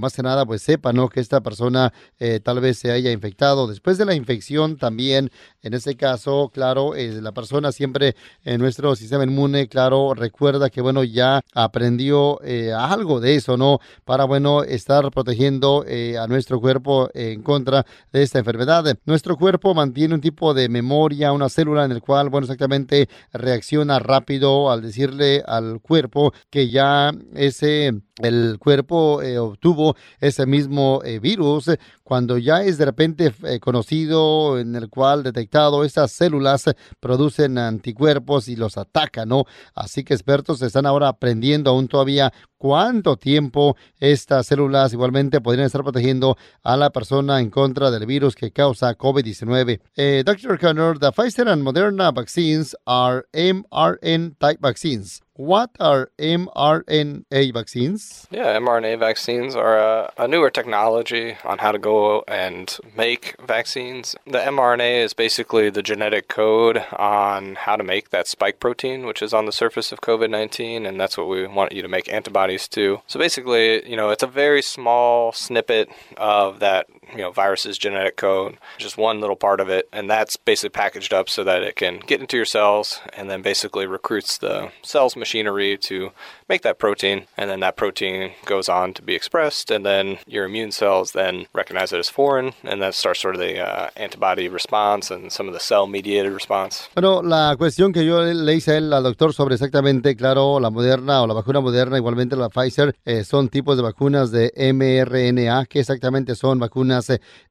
más 0.00 0.14
que 0.14 0.22
nada 0.22 0.44
pues 0.44 0.62
sepa 0.62 0.92
no 0.92 1.08
que 1.08 1.20
esta 1.20 1.40
persona 1.40 1.75
eh, 2.18 2.40
tal 2.42 2.60
vez 2.60 2.78
se 2.78 2.90
haya 2.90 3.12
infectado. 3.12 3.66
Después 3.66 3.98
de 3.98 4.04
la 4.04 4.14
infección 4.14 4.76
también, 4.76 5.30
en 5.62 5.74
este 5.74 5.96
caso, 5.96 6.50
claro, 6.52 6.94
eh, 6.94 7.20
la 7.20 7.32
persona 7.32 7.72
siempre 7.72 8.16
en 8.44 8.60
nuestro 8.60 8.96
sistema 8.96 9.24
inmune, 9.24 9.68
claro, 9.68 10.14
recuerda 10.14 10.70
que, 10.70 10.80
bueno, 10.80 11.04
ya 11.04 11.42
aprendió 11.54 12.40
eh, 12.42 12.72
algo 12.72 13.20
de 13.20 13.34
eso, 13.36 13.56
¿no? 13.56 13.80
Para, 14.04 14.24
bueno, 14.24 14.62
estar 14.62 15.10
protegiendo 15.10 15.84
a 15.86 16.26
nuestro 16.26 16.60
cuerpo 16.60 17.08
en 17.14 17.42
contra 17.42 17.84
de 18.12 18.22
esta 18.22 18.38
enfermedad. 18.38 18.96
Nuestro 19.04 19.36
cuerpo 19.36 19.74
mantiene 19.74 20.14
un 20.14 20.20
tipo 20.20 20.54
de 20.54 20.68
memoria, 20.68 21.32
una 21.32 21.48
célula 21.48 21.84
en 21.84 21.92
el 21.92 22.00
cual, 22.00 22.28
bueno, 22.28 22.44
exactamente 22.44 23.08
reacciona 23.32 23.98
rápido 23.98 24.70
al 24.70 24.82
decirle 24.82 25.42
al 25.46 25.80
cuerpo 25.80 26.32
que 26.50 26.68
ya 26.70 27.12
ese 27.34 27.92
el 28.22 28.56
cuerpo 28.58 29.20
obtuvo 29.40 29.94
ese 30.20 30.46
mismo 30.46 31.02
virus 31.20 31.65
cuando 32.02 32.38
ya 32.38 32.62
es 32.62 32.78
de 32.78 32.84
repente 32.84 33.34
eh, 33.44 33.60
conocido 33.60 34.58
en 34.58 34.76
el 34.76 34.88
cual 34.88 35.22
detectado 35.22 35.84
estas 35.84 36.12
células 36.12 36.64
producen 37.00 37.58
anticuerpos 37.58 38.48
y 38.48 38.56
los 38.56 38.76
atacan, 38.76 39.28
¿no? 39.28 39.44
Así 39.74 40.04
que 40.04 40.14
expertos 40.14 40.62
están 40.62 40.86
ahora 40.86 41.08
aprendiendo 41.08 41.70
aún 41.70 41.88
todavía 41.88 42.32
cuánto 42.58 43.16
tiempo 43.16 43.76
estas 43.98 44.46
células 44.46 44.92
igualmente 44.92 45.40
podrían 45.40 45.66
estar 45.66 45.82
protegiendo 45.82 46.36
a 46.62 46.76
la 46.76 46.90
persona 46.90 47.40
en 47.40 47.50
contra 47.50 47.90
del 47.90 48.06
virus 48.06 48.34
que 48.34 48.52
causa 48.52 48.96
COVID-19. 48.96 50.24
Dr. 50.24 50.58
Connor, 50.58 50.98
the 50.98 51.10
Pfizer 51.12 51.48
and 51.48 51.62
Moderna 51.62 52.12
vaccines 52.12 52.74
are 52.86 53.26
mRNA 53.32 54.36
type 54.38 54.60
vaccines. 54.60 55.25
What 55.36 55.70
are 55.78 56.10
mRNA 56.18 57.52
vaccines? 57.52 58.26
Yeah, 58.30 58.56
mRNA 58.56 58.98
vaccines 58.98 59.54
are 59.54 59.78
a, 59.78 60.12
a, 60.16 60.26
newer 60.26 60.48
technology 60.48 61.36
on 61.44 61.58
how 61.58 61.72
to 61.72 61.78
go 61.78 62.24
and 62.26 62.74
make 62.96 63.36
vaccines. 63.46 64.16
The 64.24 64.38
mRNA 64.38 65.04
is 65.04 65.12
basically 65.12 65.68
the 65.68 65.82
genetic 65.82 66.28
code 66.28 66.78
on 66.96 67.56
how 67.56 67.76
to 67.76 67.84
make 67.84 68.10
that 68.10 68.26
spike 68.26 68.60
protein, 68.60 69.04
which 69.04 69.20
is 69.20 69.34
on 69.34 69.44
the 69.44 69.52
surface 69.52 69.92
of 69.92 70.00
COVID 70.00 70.30
19, 70.30 70.86
and 70.86 70.98
that's 70.98 71.18
what 71.18 71.28
we 71.28 71.46
want 71.46 71.72
you 71.72 71.82
to 71.82 71.88
make 71.88 72.10
antibodies 72.10 72.66
to. 72.68 73.02
So 73.06 73.20
basically, 73.20 73.86
you 73.86 73.96
know, 73.96 74.08
it's 74.08 74.22
a 74.22 74.26
very 74.26 74.62
small 74.62 75.32
snippet 75.32 75.90
of 76.16 76.60
that 76.60 76.86
you 77.12 77.18
know 77.18 77.30
viruses 77.30 77.78
genetic 77.78 78.16
code 78.16 78.58
just 78.78 78.98
one 78.98 79.20
little 79.20 79.36
part 79.36 79.60
of 79.60 79.68
it. 79.68 79.88
And 79.92 80.08
that's 80.10 80.36
basically 80.36 80.70
packaged 80.70 81.12
up 81.12 81.28
so 81.28 81.44
that 81.44 81.62
it 81.62 81.76
can 81.76 82.00
get 82.06 82.20
into 82.20 82.36
your 82.36 82.46
cells 82.46 83.00
and 83.16 83.30
then 83.30 83.42
basically 83.42 83.86
recruits 83.86 84.38
the 84.38 84.70
cells 84.82 85.16
machinery 85.16 85.76
to 85.78 86.12
make 86.48 86.62
that 86.62 86.78
protein. 86.78 87.26
And 87.36 87.50
then 87.50 87.60
that 87.60 87.76
protein 87.76 88.32
goes 88.44 88.68
on 88.68 88.94
to 88.94 89.02
be 89.02 89.14
expressed. 89.14 89.70
And 89.70 89.84
then 89.84 90.18
your 90.26 90.44
immune 90.44 90.72
cells 90.72 91.12
then 91.12 91.46
recognize 91.52 91.92
it 91.92 91.98
as 91.98 92.08
foreign. 92.08 92.52
And 92.64 92.80
that 92.82 92.94
starts 92.94 93.20
sort 93.20 93.34
of 93.34 93.40
the 93.40 93.60
uh, 93.60 93.90
antibody 93.96 94.48
response 94.48 95.10
and 95.10 95.32
some 95.32 95.48
of 95.48 95.54
the 95.54 95.60
cell 95.60 95.86
mediated 95.86 96.32
response. 96.32 96.88
Bueno 96.94 97.22
la 97.22 97.56
cuestión 97.56 97.92
que 97.92 98.04
yo 98.04 98.20
le 98.22 98.54
hice 98.54 98.76
al 98.76 99.02
doctor 99.02 99.32
sobre 99.32 99.54
exactamente 99.54 100.16
claro 100.16 100.60
la 100.60 100.70
moderna 100.70 101.22
o 101.22 101.26
la 101.26 101.34
vacuna 101.34 101.60
moderna 101.60 101.96
igualmente 101.96 102.36
la 102.36 102.48
Pfizer 102.48 102.94
eh, 103.04 103.24
son 103.24 103.48
tipos 103.48 103.76
de 103.76 103.82
vacunas 103.82 104.30
de 104.30 104.52
mRNA. 104.56 105.66
Que 105.66 105.80
exactamente 105.80 106.34
son 106.34 106.58
vacunas 106.58 106.95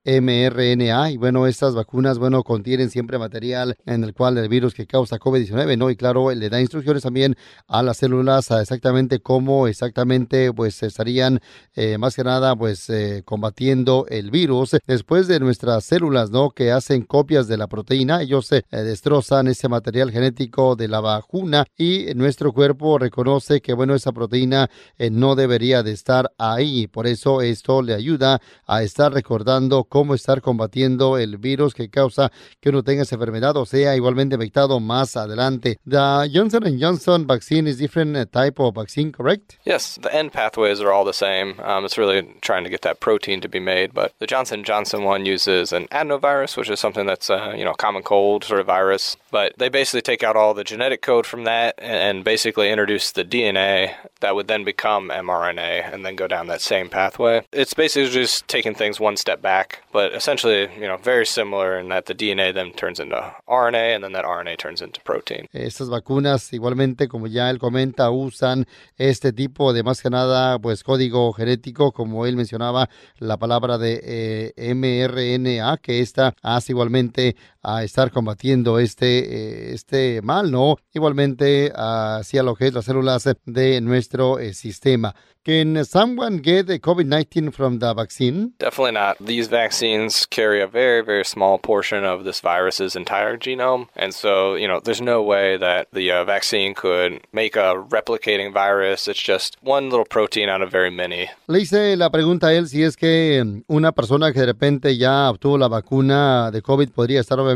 mRNA 0.05 1.11
y 1.11 1.17
bueno, 1.17 1.47
estas 1.47 1.73
vacunas, 1.73 2.19
bueno, 2.19 2.43
contienen 2.43 2.89
siempre 2.89 3.17
material 3.17 3.75
en 3.85 4.03
el 4.03 4.13
cual 4.13 4.37
el 4.37 4.47
virus 4.49 4.73
que 4.73 4.85
causa 4.85 5.17
COVID-19, 5.17 5.77
¿no? 5.77 5.89
Y 5.89 5.95
claro, 5.95 6.31
le 6.31 6.49
da 6.49 6.61
instrucciones 6.61 7.03
también 7.03 7.35
a 7.67 7.81
las 7.81 7.97
células 7.97 8.51
a 8.51 8.61
exactamente 8.61 9.19
cómo 9.19 9.67
exactamente 9.67 10.53
pues 10.53 10.81
estarían 10.83 11.39
eh, 11.73 11.97
más 11.97 12.15
que 12.15 12.23
nada 12.23 12.55
pues 12.55 12.89
eh, 12.89 13.23
combatiendo 13.25 14.05
el 14.09 14.31
virus. 14.31 14.77
Después 14.85 15.27
de 15.27 15.39
nuestras 15.39 15.85
células, 15.85 16.29
¿no? 16.29 16.51
Que 16.51 16.71
hacen 16.71 17.03
copias 17.03 17.47
de 17.47 17.57
la 17.57 17.67
proteína, 17.67 18.21
ellos 18.21 18.51
eh, 18.51 18.63
destrozan 18.71 19.47
ese 19.47 19.67
material 19.67 20.11
genético 20.11 20.75
de 20.75 20.87
la 20.87 20.99
vacuna 20.99 21.65
y 21.77 22.13
nuestro 22.15 22.53
cuerpo 22.53 22.99
reconoce 22.99 23.61
que 23.61 23.73
bueno, 23.73 23.95
esa 23.95 24.11
proteína 24.11 24.69
no 25.11 25.35
debería 25.35 25.83
de 25.83 25.91
estar 25.91 26.31
ahí. 26.37 26.87
Por 26.87 27.07
eso 27.07 27.41
esto 27.41 27.81
le 27.81 27.93
ayuda 27.93 28.41
a 28.65 28.83
estar 28.83 29.11
recordando 29.13 29.34
recordando 29.35 29.83
cómo 29.83 30.15
estar 30.15 30.41
combatiendo 30.41 31.17
el 31.17 31.37
virus 31.37 31.73
que 31.73 31.89
causa 31.89 32.31
que 32.61 32.69
uno 32.69 32.83
tenga 32.83 33.03
esa 33.03 33.15
enfermedad 33.15 33.57
o 33.57 33.65
sea 33.65 33.95
igualmente 33.95 34.35
infectado 34.35 34.79
más 34.79 35.17
adelante. 35.17 35.77
The 35.85 36.29
Johnson 36.33 36.79
Johnson 36.79 37.27
vaccine 37.27 37.67
is 37.67 37.77
different 37.77 38.31
type 38.31 38.55
of 38.59 38.75
vaccine, 38.75 39.11
correct? 39.11 39.57
Yes, 39.65 39.99
the 40.01 40.13
end 40.13 40.31
pathways 40.31 40.79
are 40.79 40.91
all 40.91 41.05
the 41.05 41.13
same. 41.13 41.59
Um, 41.61 41.85
it's 41.85 41.97
really 41.97 42.23
trying 42.41 42.63
to 42.63 42.69
get 42.69 42.81
that 42.81 42.99
protein 42.99 43.41
to 43.41 43.49
be 43.49 43.59
made, 43.59 43.93
but 43.93 44.13
the 44.19 44.27
Johnson 44.27 44.63
Johnson 44.63 45.03
one 45.03 45.25
uses 45.25 45.73
an 45.73 45.87
adenovirus, 45.91 46.55
which 46.55 46.69
is 46.69 46.79
something 46.79 47.05
that's 47.05 47.29
uh, 47.29 47.53
you 47.57 47.65
know 47.65 47.73
common 47.73 48.03
cold 48.03 48.43
sort 48.43 48.59
of 48.59 48.67
virus. 48.67 49.17
But 49.31 49.53
they 49.57 49.69
basically 49.69 50.01
take 50.01 50.23
out 50.23 50.37
all 50.37 50.53
the 50.53 50.63
genetic 50.63 51.01
code 51.01 51.25
from 51.25 51.43
that 51.43 51.75
and 51.77 52.23
basically 52.23 52.69
introduce 52.69 53.11
the 53.11 53.25
DNA 53.25 53.95
that 54.21 54.35
would 54.35 54.47
then 54.47 54.63
become 54.63 55.09
mRNA 55.09 55.93
and 55.93 56.05
then 56.05 56.15
go 56.15 56.27
down 56.27 56.47
that 56.47 56.61
same 56.61 56.89
pathway. 56.89 57.43
It's 57.51 57.73
basically 57.73 58.09
just 58.09 58.47
taking 58.47 58.73
things 58.73 58.99
one 58.99 59.17
step 59.17 59.24
back, 59.41 59.83
but 59.91 60.13
essentially, 60.13 60.69
you 60.79 60.87
know, 60.87 60.97
very 60.97 61.25
similar 61.25 61.79
in 61.79 61.89
that 61.89 62.05
the 62.05 62.13
DNA 62.13 62.53
then 62.53 62.71
turns 62.71 62.99
into 62.99 63.15
RNA 63.47 63.95
and 63.95 64.03
then 64.03 64.13
that 64.13 64.25
RNA 64.25 64.57
turns 64.57 64.81
into 64.81 65.01
protein. 65.01 65.47
Estas 65.53 65.89
vacunas 65.89 66.53
igualmente, 66.53 67.07
como 67.07 67.27
ya 67.27 67.49
él 67.49 67.57
comenta, 67.59 68.11
usan 68.11 68.65
este 68.97 69.33
tipo 69.33 69.73
de 69.73 69.83
más 69.83 70.01
que 70.01 70.09
nada, 70.09 70.59
pues 70.59 70.83
código 70.83 71.33
genético, 71.33 71.91
como 71.91 72.25
él 72.25 72.35
mencionaba, 72.35 72.89
la 73.17 73.37
palabra 73.37 73.77
de 73.77 74.53
eh, 74.57 74.73
mRNA, 74.75 75.77
que 75.77 76.01
esta 76.01 76.35
hace 76.41 76.73
igualmente 76.73 77.35
a 77.65 77.83
estar 77.83 78.11
combatiendo 78.11 78.79
este, 78.79 79.19
eh, 79.19 79.73
este 79.73 80.21
mal, 80.21 80.51
¿no? 80.51 80.77
Igualmente 80.93 81.71
hacia 81.75 82.43
lo 82.43 82.55
que 82.55 82.67
es 82.67 82.73
las 82.73 82.85
células 82.85 83.27
de 83.45 83.81
nuestro 83.81 84.39
eh, 84.39 84.53
sistema. 84.53 85.15
Can 85.45 85.85
someone 85.85 86.39
get 86.39 86.65
the 86.65 86.79
COVID-19 86.79 87.53
from 87.53 87.77
the 87.77 87.93
vaccine? 87.93 88.53
Definitely 88.57 88.93
not. 88.93 89.17
These 89.19 89.47
vaccines 89.47 90.25
carry 90.25 90.59
a 90.59 90.65
very, 90.65 91.03
very 91.03 91.23
small 91.23 91.59
portion 91.59 92.03
of 92.03 92.23
this 92.23 92.39
virus's 92.41 92.95
entire 92.95 93.37
genome. 93.37 93.87
And 93.95 94.11
so, 94.11 94.55
you 94.55 94.67
know, 94.67 94.79
there's 94.79 95.01
no 95.01 95.21
way 95.21 95.55
that 95.57 95.89
the 95.93 96.09
uh, 96.11 96.25
vaccine 96.25 96.73
could 96.73 97.21
make 97.31 97.55
a 97.55 97.75
replicating 97.75 98.53
virus. 98.53 99.07
It's 99.07 99.21
just 99.21 99.57
one 99.61 99.91
little 99.91 100.05
protein 100.09 100.49
out 100.49 100.63
of 100.63 100.71
very 100.71 100.89
many. 100.89 101.29
Le 101.45 101.59
hice 101.59 101.95
la 101.95 102.09
pregunta 102.09 102.47
a 102.47 102.53
él 102.55 102.67
si 102.67 102.81
es 102.81 102.97
que 102.97 103.43
mm, 103.45 103.65
una 103.67 103.91
persona 103.91 104.33
que 104.33 104.39
de 104.39 104.47
repente 104.47 104.97
ya 104.97 105.29
obtuvo 105.29 105.59
la 105.59 105.67
vacuna 105.67 106.49
de 106.49 106.63
COVID 106.63 106.89
podría 106.89 107.21
estar 107.21 107.39
obviamente 107.39 107.54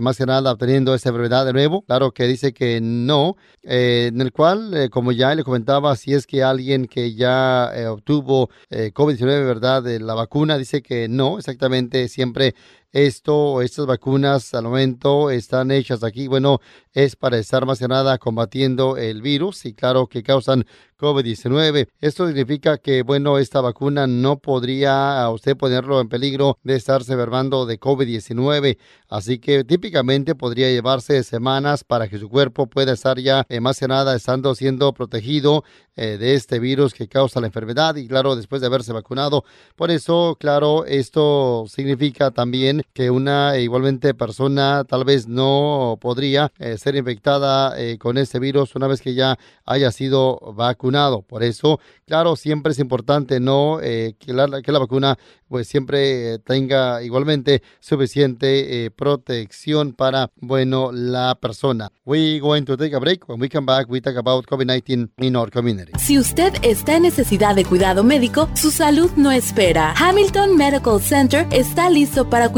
más 0.00 0.16
que 0.16 0.26
nada 0.26 0.52
obteniendo 0.52 0.94
esa 0.94 1.10
enfermedad 1.10 1.44
de 1.44 1.52
nuevo. 1.52 1.82
Claro 1.82 2.12
que 2.12 2.26
dice 2.26 2.52
que 2.52 2.80
no. 2.80 3.36
Eh, 3.62 4.06
en 4.12 4.20
el 4.20 4.32
cual, 4.32 4.74
eh, 4.74 4.88
como 4.88 5.12
ya 5.12 5.34
le 5.34 5.44
comentaba, 5.44 5.94
si 5.96 6.14
es 6.14 6.26
que 6.26 6.42
alguien 6.42 6.86
que 6.86 7.14
ya 7.14 7.70
eh, 7.74 7.86
obtuvo 7.86 8.50
eh, 8.70 8.92
COVID-19, 8.94 9.24
¿verdad? 9.44 9.82
De 9.82 10.00
la 10.00 10.14
vacuna, 10.14 10.56
dice 10.56 10.82
que 10.82 11.08
no, 11.08 11.38
exactamente, 11.38 12.08
siempre 12.08 12.54
esto, 12.92 13.60
estas 13.60 13.86
vacunas 13.86 14.54
al 14.54 14.64
momento 14.64 15.30
están 15.30 15.70
hechas 15.70 16.02
aquí, 16.02 16.26
bueno, 16.26 16.60
es 16.92 17.16
para 17.16 17.38
estar 17.38 17.66
más 17.66 17.78
que 17.78 17.88
nada 17.88 18.18
combatiendo 18.18 18.96
el 18.96 19.22
virus 19.22 19.66
y 19.66 19.74
claro 19.74 20.06
que 20.06 20.22
causan 20.22 20.64
COVID-19. 20.98 21.88
Esto 22.00 22.26
significa 22.26 22.78
que, 22.78 23.02
bueno, 23.02 23.38
esta 23.38 23.60
vacuna 23.60 24.06
no 24.06 24.38
podría 24.38 25.22
a 25.22 25.30
usted 25.30 25.56
ponerlo 25.56 26.00
en 26.00 26.08
peligro 26.08 26.58
de 26.64 26.74
estarse 26.74 27.12
enfermando 27.12 27.66
de 27.66 27.78
COVID-19. 27.78 28.78
Así 29.08 29.38
que 29.38 29.64
típicamente 29.64 30.34
podría 30.34 30.68
llevarse 30.70 31.22
semanas 31.22 31.84
para 31.84 32.08
que 32.08 32.18
su 32.18 32.28
cuerpo 32.28 32.66
pueda 32.66 32.92
estar 32.92 33.18
ya 33.20 33.46
eh, 33.48 33.60
más 33.60 33.78
que 33.78 33.86
nada 33.86 34.16
estando 34.16 34.54
siendo 34.54 34.92
protegido 34.92 35.62
eh, 35.94 36.18
de 36.18 36.34
este 36.34 36.58
virus 36.58 36.94
que 36.94 37.08
causa 37.08 37.40
la 37.40 37.46
enfermedad 37.46 37.94
y 37.96 38.08
claro, 38.08 38.34
después 38.34 38.60
de 38.60 38.66
haberse 38.66 38.92
vacunado. 38.92 39.44
Por 39.76 39.90
eso, 39.90 40.36
claro, 40.38 40.84
esto 40.84 41.64
significa 41.68 42.32
también 42.32 42.77
que 42.92 43.10
una 43.10 43.58
igualmente 43.58 44.14
persona 44.14 44.84
tal 44.84 45.04
vez 45.04 45.28
no 45.28 45.98
podría 46.00 46.52
eh, 46.58 46.78
ser 46.78 46.96
infectada 46.96 47.74
con 47.98 48.18
este 48.18 48.38
virus 48.38 48.74
una 48.74 48.86
vez 48.86 49.00
que 49.00 49.14
ya 49.14 49.38
haya 49.64 49.90
sido 49.92 50.38
vacunado 50.54 51.22
por 51.22 51.42
eso, 51.42 51.80
claro, 52.06 52.36
siempre 52.36 52.72
es 52.72 52.78
importante 52.78 53.40
no 53.40 53.80
eh, 53.82 54.14
que, 54.18 54.32
la, 54.32 54.62
que 54.62 54.72
la 54.72 54.78
vacuna 54.78 55.18
pues 55.48 55.66
siempre 55.66 56.34
eh, 56.34 56.38
tenga 56.38 57.02
igualmente 57.02 57.62
suficiente 57.80 58.84
eh, 58.84 58.90
protección 58.90 59.92
para, 59.94 60.30
bueno, 60.36 60.92
la 60.92 61.36
persona. 61.40 61.90
We 62.04 62.38
going 62.38 62.64
to 62.64 62.76
take 62.76 62.94
a 62.94 62.98
break. 62.98 63.28
When 63.28 63.40
we 63.40 63.48
come 63.48 63.66
back, 63.66 63.88
we 63.88 64.00
talk 64.00 64.16
about 64.16 64.46
COVID-19 64.46 65.10
in 65.18 65.36
our 65.36 65.50
community. 65.50 65.92
Si 65.98 66.18
usted 66.18 66.52
está 66.62 66.96
en 66.96 67.02
necesidad 67.02 67.54
de 67.54 67.64
cuidado 67.64 68.04
médico, 68.04 68.48
su 68.54 68.70
salud 68.70 69.10
no 69.16 69.30
espera. 69.30 69.94
Hamilton 69.96 70.56
Medical 70.56 71.00
Center 71.00 71.46
está 71.50 71.88
listo 71.90 72.28
para 72.28 72.50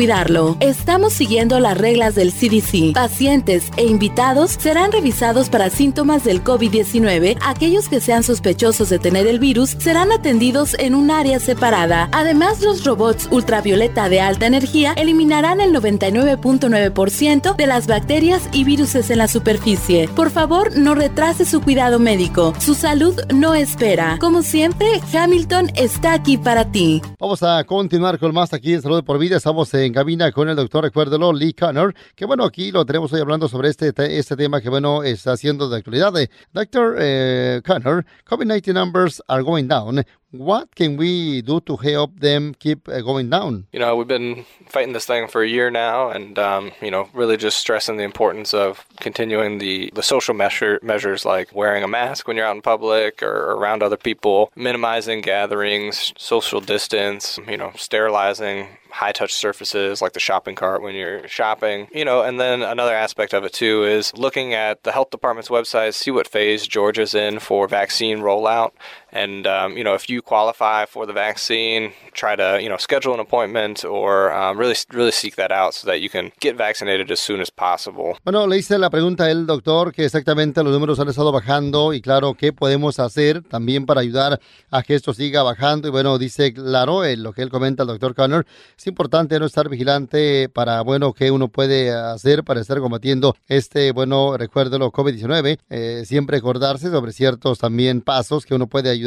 Estamos 0.59 1.13
siguiendo 1.13 1.61
las 1.61 1.79
reglas 1.79 2.17
del 2.17 2.33
CDC. 2.33 2.95
Pacientes 2.95 3.71
e 3.77 3.85
invitados 3.85 4.51
serán 4.59 4.91
revisados 4.91 5.49
para 5.49 5.71
síntomas 5.71 6.25
del 6.25 6.43
COVID-19. 6.43 7.39
Aquellos 7.41 7.89
que 7.89 8.01
sean 8.01 8.25
sospechosos 8.25 8.89
de 8.89 8.99
tener 8.99 9.29
el 9.29 9.39
virus 9.39 9.77
serán 9.79 10.11
atendidos 10.11 10.75
en 10.81 10.97
un 10.97 11.13
área 11.13 11.39
separada. 11.39 12.09
Además, 12.11 12.61
los 12.61 12.85
robots 12.85 13.29
ultravioleta 13.31 14.09
de 14.09 14.21
alta 14.21 14.47
energía 14.47 14.95
eliminarán 14.95 15.61
el 15.61 15.73
99.9% 15.73 17.55
de 17.55 17.67
las 17.69 17.87
bacterias 17.87 18.49
y 18.53 18.65
virus 18.65 18.97
en 18.97 19.19
la 19.19 19.29
superficie. 19.29 20.09
Por 20.09 20.31
favor, 20.31 20.77
no 20.77 20.97
retrase 20.97 21.45
su 21.45 21.61
cuidado 21.61 22.01
médico. 22.01 22.53
Su 22.59 22.75
salud 22.75 23.15
no 23.33 23.55
espera. 23.55 24.17
Como 24.19 24.43
siempre, 24.43 25.01
Hamilton 25.15 25.71
está 25.77 26.15
aquí 26.15 26.37
para 26.37 26.73
ti. 26.73 27.01
Vamos 27.21 27.45
a 27.45 27.63
continuar 27.63 28.19
con 28.19 28.35
más 28.35 28.53
aquí 28.53 28.75
en 28.75 28.83
Salud 28.83 29.05
por 29.05 29.19
Vida. 29.19 29.37
Estamos 29.37 29.73
en 29.75 29.93
cabina 30.01 30.33
con 30.33 30.49
el 30.49 30.57
doctor, 30.57 30.83
recuérdelo, 30.83 31.31
Lee 31.31 31.53
Connor, 31.53 31.95
que 32.15 32.25
bueno, 32.25 32.47
aquí 32.47 32.73
lo 32.73 32.87
tenemos 32.87 33.13
hoy 33.13 33.21
hablando 33.21 33.49
sobre 33.49 33.69
este, 33.69 33.93
este 34.19 34.35
tema 34.35 34.63
que 34.63 34.71
bueno, 34.71 35.03
está 35.03 35.33
haciendo 35.33 35.69
de 35.69 35.77
actualidad. 35.77 36.15
Doctor 36.55 36.97
eh, 36.99 37.61
Connor, 37.67 38.07
COVID-19 38.25 38.73
numbers 38.73 39.23
are 39.29 39.43
going 39.43 39.69
down. 39.69 40.03
What 40.33 40.77
can 40.77 40.97
we 40.97 41.43
do 41.43 41.61
to 41.63 41.77
help 41.77 42.21
them 42.21 42.55
keep 42.55 42.89
uh, 42.89 43.01
going 43.01 43.31
down? 43.31 43.67
You 43.73 43.81
know, 43.81 43.97
we've 43.97 44.07
been 44.07 44.45
fighting 44.69 44.93
this 44.93 45.07
thing 45.07 45.27
for 45.27 45.43
a 45.43 45.49
year 45.49 45.71
now, 45.71 46.11
and 46.11 46.39
um, 46.39 46.71
you 46.81 46.91
know, 46.91 47.09
really 47.13 47.37
just 47.37 47.59
stressing 47.59 47.97
the 47.97 48.05
importance 48.05 48.55
of 48.55 48.85
continuing 49.01 49.59
the 49.59 49.91
the 49.95 50.03
social 50.03 50.35
measure, 50.35 50.79
measures 50.83 51.25
like 51.25 51.55
wearing 51.55 51.83
a 51.83 51.89
mask 51.89 52.29
when 52.29 52.37
you're 52.37 52.47
out 52.47 52.55
in 52.55 52.63
public 52.63 53.23
or 53.23 53.53
around 53.53 53.83
other 53.83 53.97
people, 53.97 54.53
minimizing 54.55 55.21
gatherings, 55.21 56.13
social 56.17 56.61
distance, 56.61 57.39
you 57.49 57.57
know, 57.57 57.73
sterilizing 57.75 58.69
high 58.91 59.13
touch 59.13 59.33
surfaces 59.33 60.03
like 60.03 60.13
the 60.13 60.21
shopping 60.21 60.55
cart 60.55 60.83
when 60.83 60.95
you're 60.95 61.27
shopping, 61.29 61.89
you 61.93 62.05
know, 62.05 62.23
and 62.23 62.41
then 62.41 62.63
another 62.63 62.95
aspect 62.95 63.33
of 63.33 63.45
it 63.45 63.53
too 63.53 63.85
is 63.85 64.17
looking 64.17 64.53
at 64.55 64.83
the 64.83 64.93
health 64.93 65.11
department's 65.11 65.49
website, 65.49 65.95
see 65.95 66.11
what 66.11 66.29
phase 66.29 66.67
Georgia's 66.67 67.15
in 67.15 67.39
for 67.39 67.69
vaccine 67.69 68.19
rollout. 68.19 68.73
And, 69.13 69.47
um, 69.47 69.77
you 69.77 69.83
know, 69.83 69.95
if 69.95 70.09
you 70.09 70.23
qualify 70.23 70.87
for 70.87 71.07
the 71.07 71.13
vaccine, 71.13 71.93
try 72.13 72.37
to, 72.37 72.61
you 72.63 72.69
know, 72.69 72.77
schedule 72.77 73.13
an 73.13 73.21
appointment 73.21 73.85
or 73.85 74.33
um, 74.33 74.57
really, 74.57 74.77
really 74.93 75.11
seek 75.11 75.37
that 75.37 75.51
out 75.51 75.75
so 75.75 75.87
that 75.89 76.01
you 76.01 76.09
can 76.09 76.31
get 76.41 76.57
vaccinated 76.57 77.11
as 77.11 77.19
soon 77.19 77.41
as 77.41 77.51
possible. 77.51 78.17
Bueno, 78.25 78.47
le 78.47 78.59
hice 78.59 78.79
la 78.79 78.89
pregunta 78.91 79.25
al 79.25 79.47
doctor 79.47 79.93
que 79.93 80.05
exactamente 80.05 80.63
los 80.63 80.73
números 80.73 81.01
han 81.01 81.09
estado 81.09 81.33
bajando 81.33 81.93
y 81.93 82.01
claro, 82.01 82.35
¿qué 82.35 82.53
podemos 82.53 83.01
hacer 83.01 83.43
también 83.43 83.85
para 83.85 84.01
ayudar 84.01 84.41
a 84.71 84.83
que 84.83 84.95
esto 84.95 85.13
siga 85.13 85.43
bajando? 85.43 85.89
Y 85.89 85.91
bueno, 85.91 86.17
dice, 86.19 86.53
claro, 86.53 87.05
en 87.05 87.23
lo 87.23 87.33
que 87.33 87.43
él 87.43 87.51
comenta 87.51 87.83
el 87.83 87.89
doctor 87.89 88.15
Connor, 88.15 88.47
es 88.79 88.87
importante 88.87 89.39
no 89.41 89.47
estar 89.47 89.69
vigilante 89.69 90.49
para, 90.49 90.83
bueno, 90.83 91.13
qué 91.15 91.31
uno 91.31 91.49
puede 91.49 91.91
hacer 91.93 92.45
para 92.45 92.61
estar 92.61 92.79
combatiendo 92.79 93.35
este, 93.49 93.93
bueno, 93.93 94.37
recuérdelo, 94.37 94.93
COVID-19. 94.93 95.59
Eh, 95.69 96.05
siempre 96.07 96.37
acordarse 96.37 96.91
sobre 96.91 97.13
ciertos 97.13 97.59
también 97.59 98.03
pasos 98.03 98.47
que 98.47 98.55
uno 98.55 98.69
puede 98.69 98.91
ayudar 98.91 99.00